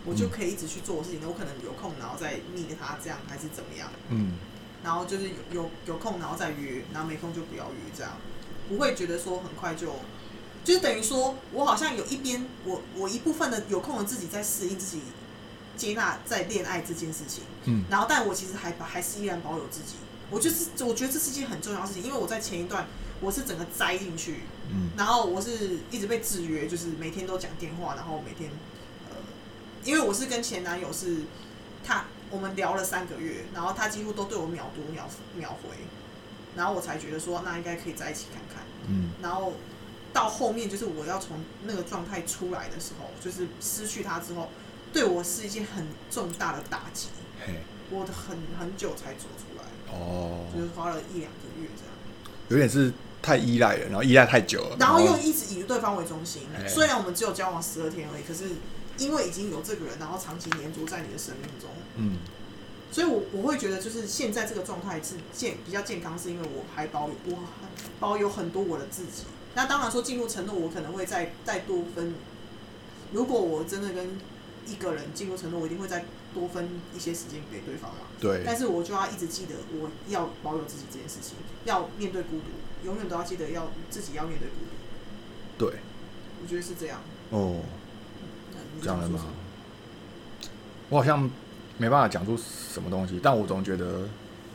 [0.06, 1.20] 我就可以一直去做我事情。
[1.26, 3.90] 我可能有空，然后再密他这样，还是怎么样？
[4.08, 4.38] 嗯，
[4.82, 8.12] 然后就是有有有空，然后再约，然后没空就不要约，这样。
[8.68, 9.94] 不会觉得说很快就。
[10.64, 15.02] 就是等于说，我好像有一边，我我一部分的有空的自己在适应自己
[15.78, 17.84] 接纳在恋爱这件事情，嗯。
[17.88, 19.94] 然后但我其实还还是依然保有自己，
[20.30, 22.86] 我就是我觉得这是一件很重要的事情，因为我在前一段
[23.20, 28.50] 我是整个栽进去，嗯，然后我是一直被制约，就是每天都讲电话，然后每天
[29.08, 29.16] 呃，
[29.84, 31.22] 因为我是跟前男友是
[31.82, 35.76] 他我们聊了三个月，然后他几乎都对我秒读秒秒回，
[36.56, 39.54] 然后我才觉得说那应该可以在一起看看，嗯，然后
[40.12, 44.48] 到后面就是我要从那个状态出来的时候，就是失去他之后，
[44.92, 47.08] 对我是一件很重大的打击，
[47.46, 47.54] 嘿，
[47.90, 51.92] 我很很久才走出来，哦，就是花了一两个月这样。
[52.48, 56.42] 有点是太依赖了，然后依赖太久了，然后又一直以对方为中心。
[56.56, 56.66] 哎。
[56.66, 58.44] 虽然我们只有交往十二天而已，可是
[58.98, 62.18] 因为已经有这个人，然后长期黏着在你的生命中，嗯，
[62.92, 67.68] 所以我我会觉得，就是现在这个状态是健比较健康，是因为我还保有我还
[68.00, 69.24] 保有很多我的自己。
[69.54, 72.14] 那当然说进入承诺，我可能会再再多分。
[73.12, 74.18] 如果我真的跟
[74.66, 78.00] 一个人进入承诺，我一定会再多分一些时间给对方嘛。
[78.20, 81.34] 对，但是我就要一直记得，我要保有自己这件事情，
[81.64, 85.70] 要面对孤独，永远都要记得要自己要面对孤独。
[85.70, 85.80] 对，
[86.42, 87.00] 我觉得是这样。
[87.30, 87.62] 哦，
[88.82, 89.20] 那你这样的吗？
[90.88, 91.30] 我好像
[91.76, 94.08] 没办法讲出什么东西，但我总觉得，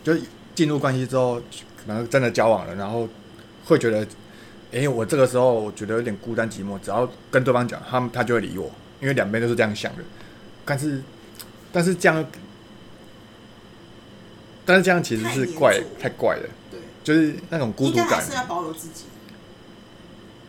[0.03, 0.13] 就
[0.55, 1.39] 进入关系之后，
[1.77, 3.07] 可能真的交往了，然后
[3.65, 4.05] 会觉得，
[4.71, 10.03] 哎，我这个时候我觉得有点孤单寂寞，只要跟对方讲，他们他就会理我，因为两边都是这样想的。
[10.65, 11.03] 但是，
[11.71, 12.25] 但是这样，
[14.65, 18.33] 但是这样其实是怪，太怪了，对，就是那种孤独感还是。
[18.33, 19.22] 要保有自己对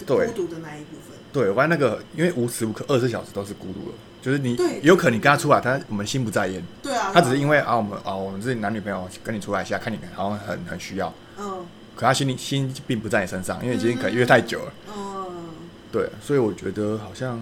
[0.06, 1.16] 孤独的那一部分。
[1.32, 4.80] 对，我发现那个，因为无时无刻二十四小时都是孤独的，就是你对。
[4.82, 11.66] 有可能你跟他出来，他我们心不在焉，对啊，他只是因为为啊，我们啊，我们自己男女朋友，跟你出来一下，看你好像很很需要，嗯。
[11.96, 14.72] 可他心里心并不在你身上，因为已经可能约太久了。
[14.96, 15.26] 嗯，
[15.92, 17.40] 对，所以我觉得好像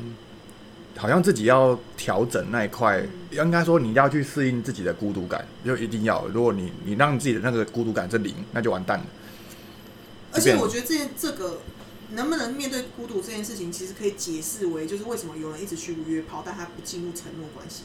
[0.96, 3.08] 好像自己要调整那一块，嗯。
[3.32, 6.26] 应该说你要去适应自己的孤独感，就一定要。
[6.28, 9.04] 如果你你让自己的那个孤独感是零，那就完蛋了。
[10.34, 11.58] 而且我觉得这件这个
[12.14, 17.82] 能不能面对孤独这件事情，其实可以解释为就是为什么有人一直去约炮，但他不进入承诺关系，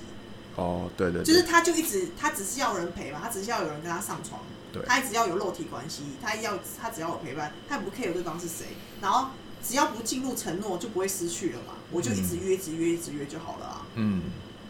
[0.56, 8.66] 哦，对对对，就是他就一直他只是要人陪嘛，他只是要有人跟他上床，对他只要有肉体关系，他要他只要有陪伴，他也不 care 对方是谁，
[9.02, 9.30] 然后
[9.64, 13.86] 只要不进入承诺就不会失去了嘛，我就一直约一直约一直约就好了啊。
[13.96, 14.24] 嗯，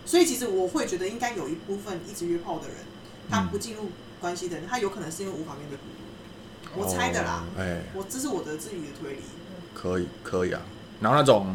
[0.05, 2.77] 所以其实我会觉得应该有一部分一直约炮的人，
[3.29, 3.89] 他嗯不进入
[4.19, 5.97] 关系的人，他有可能是因为无法面对孤独。
[6.75, 9.21] 我猜的啦，哦哎、我这是我的自己的推理。
[9.79, 10.59] 可以可以啊。
[10.99, 11.45] 然后那种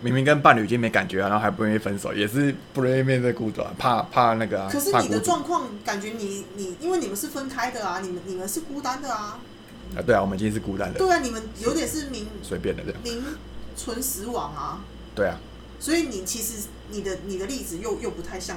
[0.00, 9.38] 明明跟伴侣已经没感觉了，然后还不愿意分手，也是不愿意面对孤独啊，怕怕那个啊，可是你的状况，感觉你你因为你们是分开的啊，你们你们是孤单的啊，
[9.94, 13.22] 啊，对啊，我们今天是孤单的，对啊，你们有点是名随便的这样，名
[13.76, 14.80] 存实亡啊，
[15.14, 15.36] 对啊，
[15.78, 18.56] 所以你其实你的你的例子又又不太像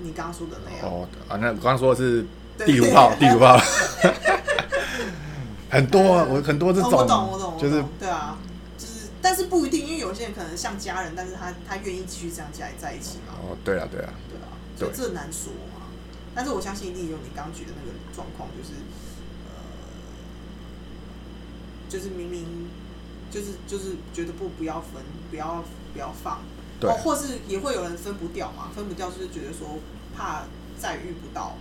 [0.00, 0.86] 你刚刚说的那样。
[0.86, 2.24] 哦啊，那我刚刚说的是
[2.56, 3.58] 对地图炮，地图炮，
[5.70, 8.51] 很多啊，我很多这种，哦我懂我懂，我就是懂对啊，就是
[9.22, 13.34] 但是不一定，因为有些人可能像家人，但是他他愿意继续这样在在一起嘛。
[13.40, 15.86] 哦，对啊，对啊，对啊，所以这难说嘛。
[16.34, 18.74] 但是我相信一定有你刚刚举的那个状况，就是
[19.46, 19.52] 呃，
[21.88, 22.68] 就是明明
[23.30, 25.62] 就是就是觉得不不要分，不要
[25.92, 26.40] 不要放，
[26.80, 29.78] 对哦，或是也会有人分不掉嘛，分不掉就是觉得说
[30.16, 30.44] 怕
[30.80, 31.56] 再遇不到，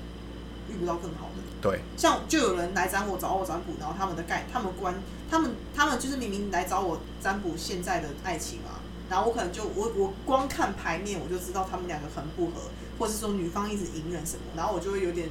[0.69, 1.40] 遇不到更好的。
[1.61, 4.95] 对，像就有人来找我找我占卜，然后他们的概，他们观，
[5.29, 15.29] 他们他们就是明明来找我占卜现在的爱情嘛，然后我可能就我我光看牌面我就知道他们两个很不合，或是说女方一直隐忍什么，然后我就会有点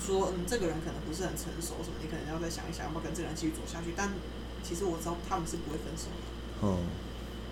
[0.00, 3.92] 说，嗯，这个人可能不是很成熟什么，你可能要再想一想，要不要跟这个人继续走下去。
[3.94, 4.08] 但
[4.64, 6.24] 其实我知道他们是不会分手的，
[6.62, 6.88] 嗯，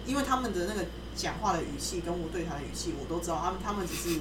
[0.07, 4.17] 因为他们的那个讲话的语气跟我对他的语气，我都知道他们他们只是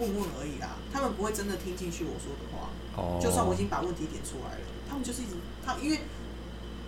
[0.00, 2.72] 问问而已啦，他们不会真的听进去我说的话。
[2.96, 5.32] 哦，就算我已经把问题点出来了，他们就是一直
[5.64, 6.00] 他因为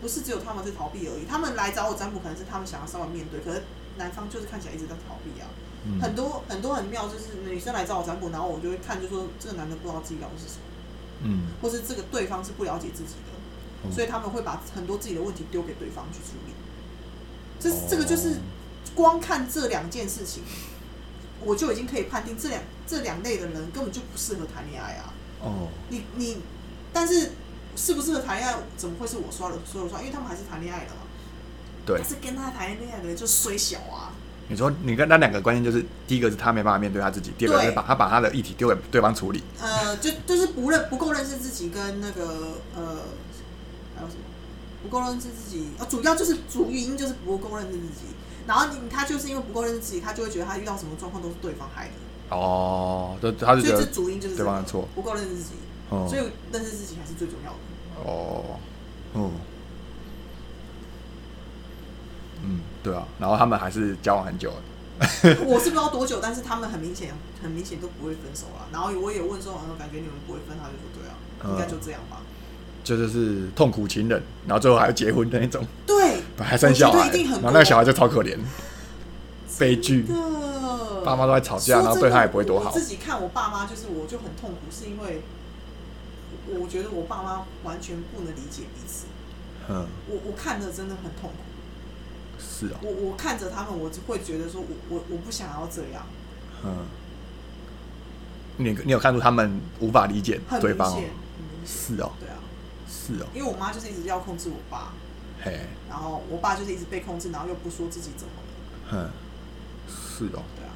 [0.00, 3.62] 不是只有他们是逃避而已，他们来找我占卜可能是他们想要稍微面对，可是
[3.96, 5.46] 男方就是看起来一直在逃避啊。
[5.86, 10.62] 嗯很多很多很妙，就是女生来找我占卜，然后我就会看，就说这个男的不知道自己要的是什么，
[11.22, 13.32] 嗯，或是这个对方是不了解自己的，
[13.84, 16.52] 嗯所以他们会把很多自己的问题丢给对方去处理。
[17.60, 18.40] 这哦这个就是
[18.94, 20.42] 光看这两件事情，
[21.44, 25.14] 我就已经可以判定这两这两类的人根本就不适合谈恋爱啊。
[25.42, 26.38] 哦，你你，
[26.92, 27.32] 但是
[27.76, 30.02] 适不适合谈恋爱，怎么会是我说了说了算？
[30.02, 31.02] 因为他们还是谈恋爱的嘛。
[31.86, 34.12] 对但，是跟他谈恋爱的人就虽小啊。
[34.50, 39.42] 你说你跟那两个关键就是，第一个是他没办法面对他自己，第二个是把他把他的议题丢给对方处理。
[39.60, 43.02] 呃，就就是不认不够认识自己，跟那个呃，
[43.94, 44.22] 还有什么
[44.82, 45.68] 不够认识自己？
[45.78, 48.06] 呃，主要就是主原因就是不够认识自己。
[48.46, 51.92] 然后你他就是因为不够认识自己，他就会觉得他遇到什么状况都是对方害的，
[52.30, 54.88] 哦，就他就觉得主因就是这个对方的错。
[54.94, 55.50] 不够认识自己。
[55.90, 56.22] 哦所以
[56.52, 57.56] 认识自己还是最重要的。
[58.04, 58.44] 哦，
[59.14, 59.30] 嗯，
[62.44, 64.56] 嗯，对啊，然后他们还是交往很久了。
[65.46, 68.68] 我是不知道多久，但是他们很明显很明显都不会分手了。
[68.70, 71.14] 然后我也问说，嗯，感觉你们不会分，他就说对啊，
[71.44, 72.20] 嗯应该就这样吧。
[72.84, 78.36] 这就是痛苦情人，然后最后还要结婚的那种，对，还生小孩，一定很然后那个小孩就超可怜，
[79.58, 80.06] 悲剧，
[81.04, 82.78] 爸妈都在吵架，然后对他也不会多好我。
[82.78, 85.22] 自己看我爸妈，就是我就很痛苦，是因为
[86.48, 89.06] 我我觉得我爸妈完全不能理解彼此。
[89.68, 91.36] 嗯，我我看着真的很痛苦。
[92.38, 96.06] 是哦，我我看着他们，我就会觉得说我我我不想要这样，
[96.64, 96.86] 嗯，
[98.58, 100.94] 你你有看出他们无法理解很对方哦？
[100.94, 101.96] 明显，很明显。
[101.96, 102.38] 是哦，对啊，
[102.88, 104.92] 是哦，因为我妈就是一直要控制我爸，
[105.42, 108.48] 嘿，然后我爸就是一直被控制，然后又不说自己怎么了。
[108.90, 109.10] 哼，
[110.18, 110.72] 是哦，对啊，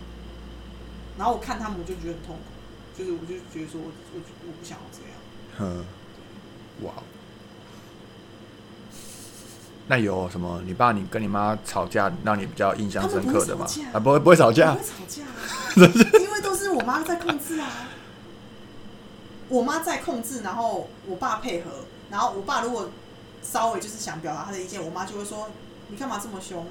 [1.19, 5.19] 然后我看他们，我就觉得很痛苦，就是我就觉得说我我我不想要这样。
[5.59, 5.85] 哼，
[6.87, 6.93] 哇。
[9.89, 10.63] 那有什么？
[10.65, 14.81] 你爸、你跟你妈吵架，让你比较印象深刻的吗啊，不会，不会吵不架会。
[14.81, 15.33] 吵架、啊，
[16.21, 17.69] 因为都是我妈在控制啊。
[19.49, 21.71] 我妈在控制，然后我爸配合，
[22.11, 22.89] 然后我爸如果
[23.43, 25.51] 稍微就是想表达他的意见，我妈就会说
[25.91, 26.65] ：“你干嘛这么凶？”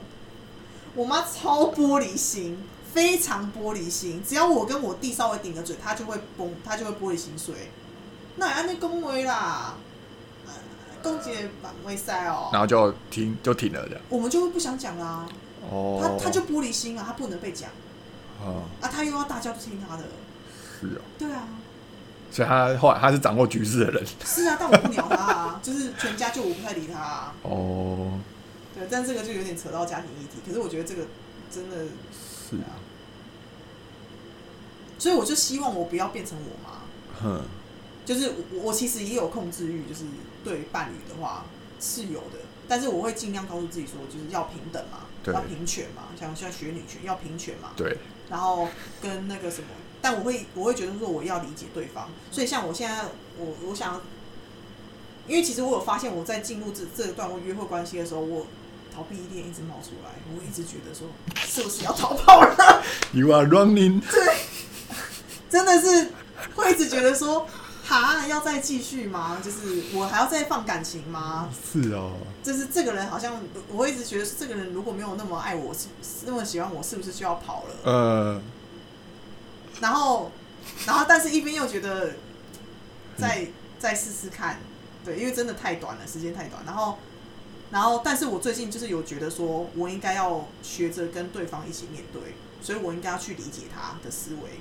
[0.96, 2.58] 我妈超玻璃心，
[2.94, 7.56] 非常玻璃心，只要我跟我弟稍微顶个嘴，她就会崩，她就会玻璃心碎。
[8.36, 9.76] 那也安尼恭维啦，
[10.46, 10.54] 呃
[11.02, 14.02] 恭姐板会塞哦，然后就停，就停了这样。
[14.10, 15.26] 我们就会不想讲啦、
[15.70, 17.70] 哦，她她就玻璃心啊，她不能被讲。
[18.44, 20.04] 哦，啊，她又要大家都听她的，
[20.80, 21.48] 是哦，对啊，
[22.32, 24.06] 所以他后来他是掌握局势的人。
[24.26, 28.20] 是啊，但我不鸟他啊，就是全家就我不太理他啊，哦，
[28.74, 31.08] 对，但这个就有点扯到家庭议题，可是我觉得这个
[31.54, 32.80] 真的，是啊，
[34.98, 36.82] 所以我就希望我不要变成我妈，
[37.22, 37.44] 哼，
[38.06, 40.06] 就是我我其实也有控制欲，就是
[40.44, 41.46] 对伴侣的话
[41.80, 47.98] 是有的，但是我会尽量告诉自己说，就是要平等嘛，要平权嘛，像像学女权要平权嘛，对，
[48.30, 48.70] 然后
[49.02, 49.68] 跟那个什么，
[50.02, 53.06] 但我会我会觉得说我要理解对方，所以像我现在
[53.38, 54.02] 我我想，
[55.28, 58.48] 因为其实我有发现我在进入这这段我约会关系的时候，我
[58.94, 62.84] 逃避一点一直冒出来，我一直觉得说是不是要逃跑了
[63.14, 64.02] ，You are running。
[64.02, 64.36] 对
[65.50, 66.10] 真的是
[66.56, 67.48] 会一直觉得说。
[67.84, 69.42] 哈，要再继续吗？
[69.44, 71.50] 就是我还要再放感情吗？
[71.74, 73.38] 是哦，就是这个人好像，
[73.68, 75.88] 我会一直觉得这个人如果没有那么爱我，是
[76.26, 77.76] 那么喜欢我，是不是就要跑了？
[77.84, 78.42] 呃，
[79.82, 80.32] 然后，
[80.86, 82.12] 然后，但是一边又觉得
[83.18, 84.60] 再再试试看，
[85.04, 86.64] 对，因为真的太短了，时间太短。
[86.66, 86.98] 然后，
[87.72, 94.60] 然后，但是我最近就是有觉得说，我应该要学着跟对方一起面对，所以我应该要去理解他的思维，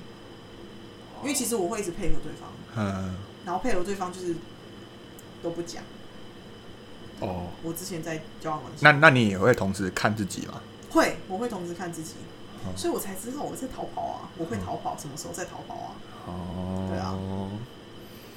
[1.21, 4.35] 因为其实我会一直配合对方，嗯，然后配合对方就是
[5.43, 5.83] 都不讲。
[7.19, 10.61] 哦，我之前在交往关系，那那你也会同时看自己吗？
[10.89, 12.15] 会，我会同时看自己，
[12.65, 12.71] 哦。
[12.77, 15.91] 所以我才知道我在逃跑啊，我会逃跑，什么时候在逃跑啊？
[16.27, 17.15] 哦，对啊。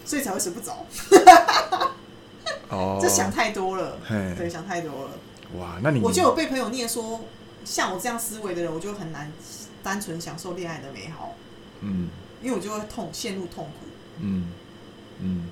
[0.05, 0.85] 所以才会睡不着，
[2.69, 4.35] 哦， 这想太多了，嘿。
[4.37, 5.11] 对，想太多了。
[5.59, 7.21] 哇，那你我就有被朋友念说，
[7.65, 9.33] 像我这样思维的人，我就很难
[9.83, 11.35] 单纯享受恋爱的美好，
[11.81, 12.09] 嗯。
[12.43, 13.87] 因为我就会痛，陷入痛苦，
[14.21, 14.49] 嗯
[15.21, 15.49] 嗯。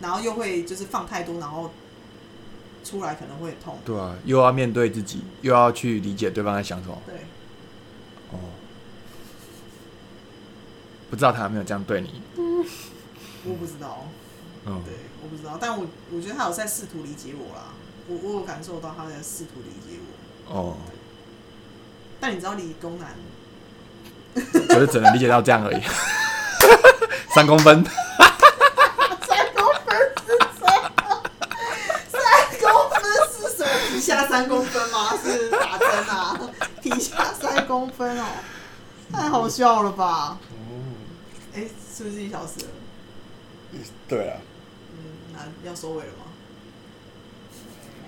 [0.00, 1.70] 然后又会就是放太多，然后
[2.82, 3.78] 出来可能会很痛。
[3.84, 6.96] 对啊，又要面对自己，又要去理解对方在想什么。
[7.04, 7.14] 对，
[8.32, 8.38] 哦，
[11.10, 12.22] 不知道他有没有这样对你？
[13.44, 14.06] 我不知道，
[14.64, 14.94] 嗯，对，
[15.24, 17.72] 我不知道，但我我觉得他有在试图理解我啦，
[18.06, 19.98] 我我有感受到他在试图理解
[20.46, 20.54] 我。
[20.54, 20.76] 哦，
[22.20, 23.16] 但你知道理工男
[24.68, 25.80] 我就只能理解到这样而已。
[27.34, 27.90] 三公分，三
[29.54, 29.96] 公分
[30.26, 30.92] 是什么？
[32.10, 32.20] 三
[32.60, 33.00] 公分
[33.32, 33.70] 是什么？
[33.88, 35.16] 皮下三公分吗？
[35.16, 36.38] 是打针啊？
[36.82, 38.26] 皮下三公分哦，
[39.10, 40.38] 太好笑了吧？
[41.54, 41.66] 哎、
[41.96, 43.80] 是不是一小时了？
[44.06, 44.36] 对啊，
[45.64, 46.24] 要收尾了吗？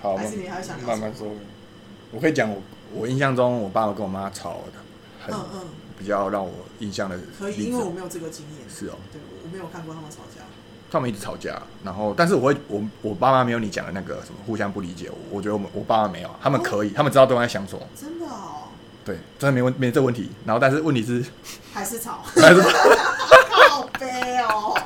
[0.01, 1.31] 好，还是你还想慢慢收尾。
[2.11, 2.61] 我可以讲我
[2.93, 4.79] 我印象中，我爸爸跟我妈吵的
[5.25, 5.59] 很嗯嗯，
[5.97, 8.69] 比较让我印象的可以，因为我没有这个经验。
[8.69, 10.41] 是哦，对，我我没有看过他们吵架。
[10.89, 18.69] 他们一直吵架，然后但是我会我我爸妈没有你讲的那个什么互相不理解，我我觉得我们我爸妈没有，他们可以，他们知道对方在想什么，真的哦，
[19.03, 20.31] 对，真的没问没这问题。
[20.45, 21.25] 然后但是问题是
[21.73, 22.61] 还是吵，还是
[23.67, 24.77] 好悲哦。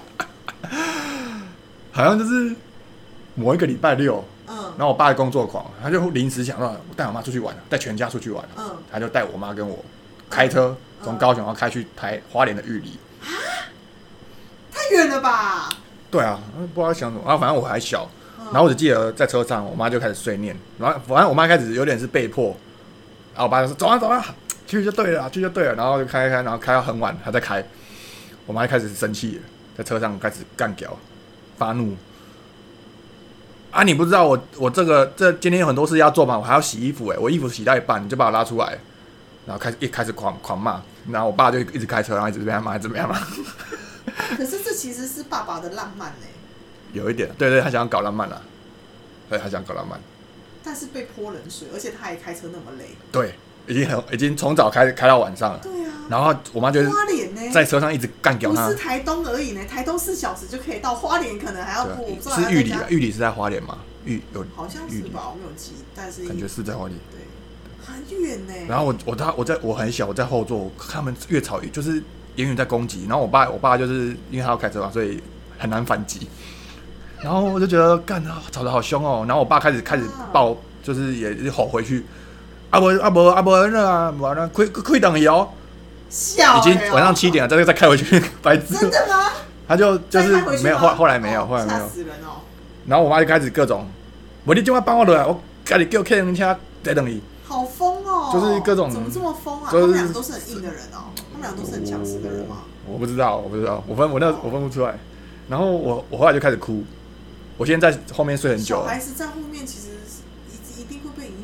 [1.91, 2.55] 好像就是
[3.35, 4.55] 某一个礼拜六，嗯。
[4.77, 9.83] 然后我爸的工作狂，他就临时想到带我妈出去玩，带全家出去玩，嗯，他就带我妈跟我
[10.29, 12.97] 开车从高雄要开去台花莲的玉里。
[14.71, 15.69] 太远了吧？
[16.09, 16.39] 对啊，
[16.73, 17.29] 不知道想什么。
[17.29, 18.45] 啊，反正我还小，嗯。
[18.45, 22.55] 然后我只记得在车上，我妈就开始碎念，然后反正我妈开始有点是被迫，
[23.33, 24.23] 然后我爸就说走啊走啊，
[24.65, 27.63] 去就对了，去就对了，然后就开开，然后开到很晚还在开，
[28.45, 29.41] 我妈就开始生气了，
[29.77, 30.97] 在车上开始干屌，
[31.61, 31.95] 发怒。
[33.69, 33.83] 啊！
[33.83, 38.77] 你不知道我我这个这今天有很多事要做嘛，我还要洗衣服哎，我衣服洗到一半你就把我拉出来，
[39.45, 43.17] 然后开始一开始狂狂骂，然后我爸就一直开车，然后一直被他骂，一直被他骂，
[44.35, 46.25] 可是这其实是爸爸的浪漫呢，
[46.91, 48.41] 有一点，对对，他想要搞浪漫了，
[49.29, 49.97] 对，他想搞浪漫。
[50.63, 52.89] 但是被泼冷水，而且他还开车那么累。
[53.09, 53.35] 对，
[53.67, 55.59] 已经很 已经从早开开到晚上了。
[55.61, 57.41] 对啊，然后我妈就是花莲呢？
[57.51, 58.77] 在车上一直干掉她不是。
[58.77, 62.33] 台东而已呢，台东四小时就可以到，花莲可能还要对过。
[62.33, 63.77] 是玉里啊还要再，加玉里是在花莲吗？
[64.05, 66.97] 玉有好像是吧，我没有记，但是感觉是在花莲。
[67.11, 67.19] 对，
[67.85, 68.53] 很远呢。
[68.67, 72.01] 然后我我他我在我很小，我在后座，他们越吵越就是
[72.35, 73.05] 言语在攻击。
[73.07, 75.21] 然后我爸我爸就是因为他要开车嘛，所以
[75.59, 76.27] 很难反击。
[77.21, 79.23] 然后我就觉得干啊，吵得好凶哦。
[79.27, 80.03] 然后我爸开始开始
[80.33, 82.03] 爆，就是也吼回去。
[82.71, 85.47] 啊不啊不啊不那啊，完了亏亏等一哦，
[86.09, 88.75] 笑已经晚上七点了，再再开回去， 白痴。
[88.75, 89.29] 真的吗？
[89.67, 90.29] 他就就是
[90.63, 91.87] 没有，吗后后来没有，哦后来没有吓。
[91.87, 92.41] 死人哦！
[92.87, 93.85] 然后我妈就开始各种，
[94.45, 97.21] 我你今晚帮我来，我赶紧给我客人车在等你。
[97.45, 98.29] 好疯哦！
[98.33, 99.69] 就是各种怎么这么疯啊？
[99.71, 102.57] 就是他们两个都是很硬的人哦，他们俩都是很强势的人吗？
[102.87, 104.97] 我不知道，我不知道，我分我那我分不出来。
[105.49, 106.83] 然后我我后来就开始哭，
[107.57, 109.65] 我现在在后面睡很久了，小孩子在后面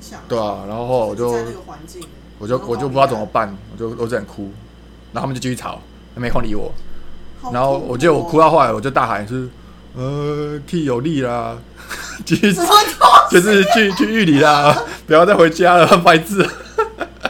[0.07, 0.19] 响。
[0.29, 0.63] 对啊。
[0.67, 2.01] 然后我就在那个环境，
[2.39, 4.51] 我就我就不知道怎么办，我就我只能哭。
[5.11, 5.81] 然后他们就继续吵，
[6.15, 6.71] 没空理我。
[7.41, 9.49] 好然后我记得我哦哭到后来，我就大喊是
[9.95, 11.57] 呃替有利啦，
[12.25, 12.53] 继续
[13.29, 16.41] 就是去去玉里啦，不要再回家了，白痴。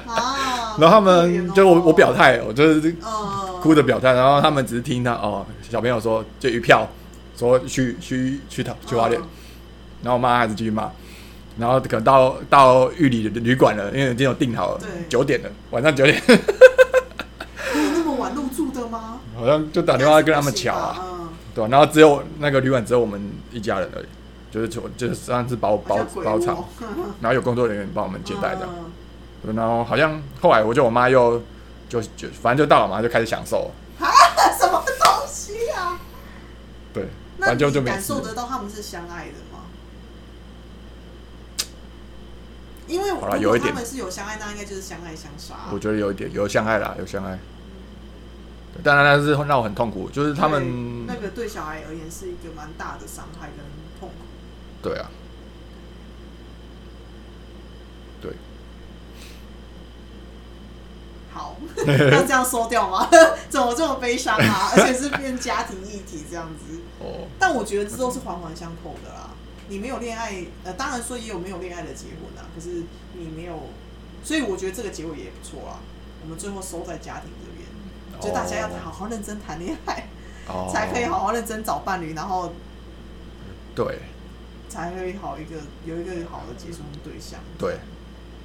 [0.05, 0.75] 啊？
[0.79, 6.87] 然后他们就我我表，态，我就是嗯，哭着表态，然后他们只是听他哦，小朋友说就一票
[7.35, 9.25] 说去去去他去花莲，嗯
[10.03, 10.91] 然后我妈还是继续骂，
[11.57, 16.35] 然后可能到到玉里的旅馆了，因为已经有订好了对，九点了，晚上九点，有
[17.93, 19.19] 那么晚入住的吗？
[19.35, 24.05] 好像就打电话跟他们抢啊，嗯，对吧、然后只有那个旅馆只有我们一家人而已，
[24.51, 26.63] 就是就就是算是包包包场，
[27.21, 28.69] 然后有工作人员帮我们接待这样，
[29.43, 31.41] 嗯然后好像后来我就我妈又
[31.87, 34.09] 就就反正就到了嘛，就开始享受啊，
[34.59, 35.97] 什么东西啊？
[36.93, 37.05] 对，
[37.37, 39.56] 那反正就就你感受得到他们是相爱的吗？
[43.19, 45.55] 好了有一点他们是有相爱，那应该就是相爱相杀。
[45.71, 47.37] 我觉得有一点有相爱啦，有相爱。
[48.73, 53.65] 对当然那是让我很痛苦，就是他们那个对小孩而言是一个蛮大的伤害跟
[53.99, 54.15] 痛苦。
[54.81, 55.09] 对啊，
[58.21, 58.31] 对，
[61.33, 63.09] 好，那这样收掉吗？
[63.49, 64.71] 怎么这么悲伤啊？
[64.75, 66.79] 而且是变家庭议题这样子。
[66.99, 69.26] 哦，但我觉得这都是环环相扣的啦。
[69.69, 73.69] 你没有恋爱，呃，当然说也有没有恋爱的结婚啊，可是你没有，
[74.23, 75.79] 所以我觉得这个结尾也不错啊。
[76.23, 80.07] 我们最后收在家庭这边，就大家要好好认真谈恋爱，
[80.47, 82.53] 哦，才可以好好认真找伴侣，然后
[83.75, 83.99] 对
[84.67, 87.39] 才可以好一个有一个好的结婚对象。
[87.57, 87.77] 对，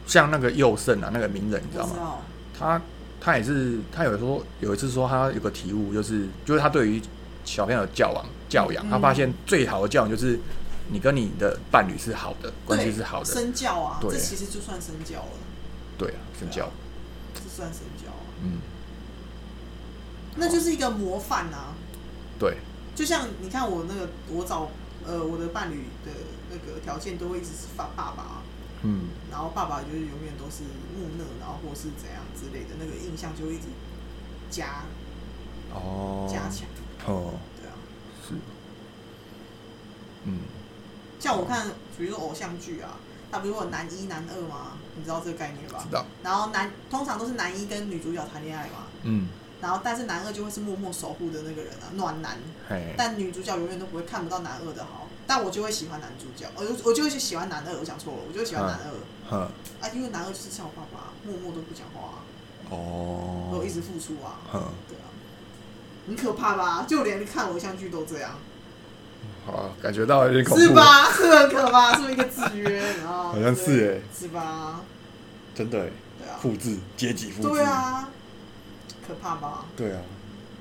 [0.06, 1.96] 像那个佑胜啊，那个名人，你知道吗？
[1.96, 2.22] 道，
[2.58, 2.82] 他
[3.20, 7.00] 他也是，他有说有一次说他有个体悟，就是就是他对于
[7.44, 10.38] 小朋友的教养教养，嗯他发现最好的教养就是
[10.92, 14.12] 你跟你的伴侣是好的，关系是好的，身教啊，对。
[14.12, 15.38] 这其实就算身教了，
[15.96, 16.68] 对啊，身教，
[17.34, 18.60] 这算身教啊，嗯，
[20.36, 21.74] 那就是一个模范啊。
[22.38, 22.58] 对，
[22.94, 24.68] 就像你看我那个，我找
[25.06, 26.12] 呃我的伴侣的
[26.50, 28.42] 那个条件都会一直是爸爸爸，
[28.82, 30.64] 嗯，然后爸爸就是永远都是
[30.94, 33.64] 木讷，然后或是怎样之类的，那个印象就会一直
[34.50, 34.84] 加
[35.72, 36.68] 哦，加强，
[37.06, 37.72] 哦，对啊。
[38.28, 38.34] 是，
[40.24, 40.40] 嗯，
[41.22, 42.98] 像我看，比如说偶像剧啊，
[43.30, 44.72] 它不是有男一男二吗？
[44.96, 45.84] 你知道这个概念吧？
[45.88, 45.94] 知？
[45.94, 49.28] 道，然后男通常都是男一跟女主角谈恋爱嘛，嗯，
[49.60, 52.36] 然后但是男二就会是默默守护的那个人啊，暖男。
[52.68, 59.40] 嘿，但女主角永远都不会看不到男二的好，但我就会喜欢男主角，我就我就会去喜欢男二，我讲错了，我就会喜欢男二、哼，
[59.80, 62.18] 啊，因为男二就是像我爸爸，默默都不讲话、啊，
[62.68, 65.06] 哦，都一直付出啊，哼，对啊，
[66.08, 66.84] 很可怕吧？
[66.88, 68.32] 就连看偶像剧都这样，
[69.44, 71.10] 好，感觉到有点恐怖，是吧？
[71.12, 71.94] 是很可怕？
[71.94, 72.80] 是不是一个制约？
[73.02, 74.80] 然后好像是对欸是吧？
[75.54, 78.08] 真的耶，对啊，复制阶级复制，对，啊，
[79.06, 79.64] 可怕吧？
[79.76, 80.00] 对啊，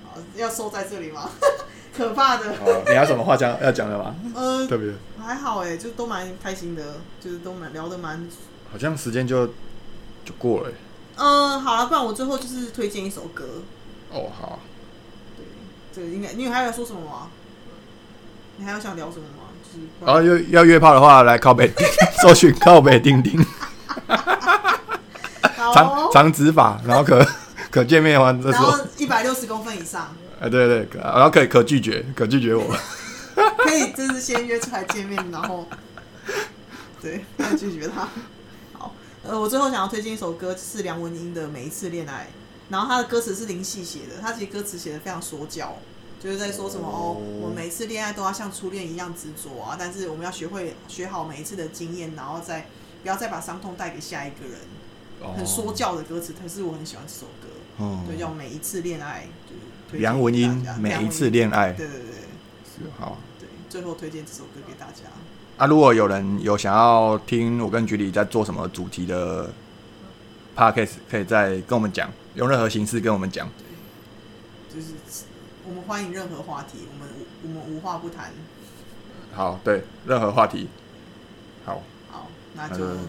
[0.05, 1.29] 啊，要收在这里吗？
[1.95, 4.15] 可怕的，好，你还有什么话讲要讲的吗？
[4.33, 8.27] 呃，特别，还好哎，就都蛮开心的，就是都蛮聊的蛮
[8.71, 9.47] 好像时间就
[10.25, 10.75] 就过了耶，
[11.17, 13.61] 嗯，好了，不然我最后就是推荐一首歌。
[14.09, 14.59] 哦，好，
[15.37, 15.45] 对，
[15.93, 17.29] 这个应该你还有说什么吗？
[18.61, 19.49] 你还有想聊什么吗？
[19.63, 21.67] 就是然后要要约炮的话，来靠北
[22.21, 23.43] 搜寻靠北钉钉
[25.73, 27.25] 长长直法，然后可
[27.71, 32.63] 可见面的话，这然时候后一百六十公分以上，哎，对对，可然后可以可拒绝，可拒绝我，
[33.57, 35.67] 可以就是先约出来见面，然后
[37.01, 38.07] 对，再拒绝他。
[38.77, 38.93] 好，
[39.23, 42.27] 呃，我最后想要推荐一首歌是梁文音的《每一次恋爱》，
[42.71, 45.75] 然后他的歌词是林夕写的，他其实歌词写的非常说教。
[46.23, 52.67] 就是在说什么哦，我们每一次恋爱都要像初恋一样执着啊，但是我们要学会学好每一次的经验，然后再
[53.01, 54.59] 不要再把伤痛带给下一个人。
[55.35, 57.47] 很说教的歌词，可是我很喜欢这首歌，
[57.77, 59.55] 哦，对，叫《每一次恋爱》，就
[59.93, 62.05] 是梁文音给大家每一次恋爱对对对
[62.65, 63.19] 是好。
[63.39, 65.03] 对，最后推荐这首歌给大家。
[65.57, 69.51] 啊，如果有人有想要听我跟局里在做什么主题的
[70.55, 73.47] podcast，可以再跟我们讲，用任何形式跟我们讲。
[74.73, 74.87] 就是
[75.71, 78.29] 我们欢迎任何话题，我们无我们无话不谈。
[79.33, 80.67] 好，对，任何话题。
[81.65, 82.99] 好，好，那就那就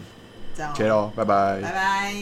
[0.55, 2.13] 这样咯，，OK 喽，拜拜拜拜。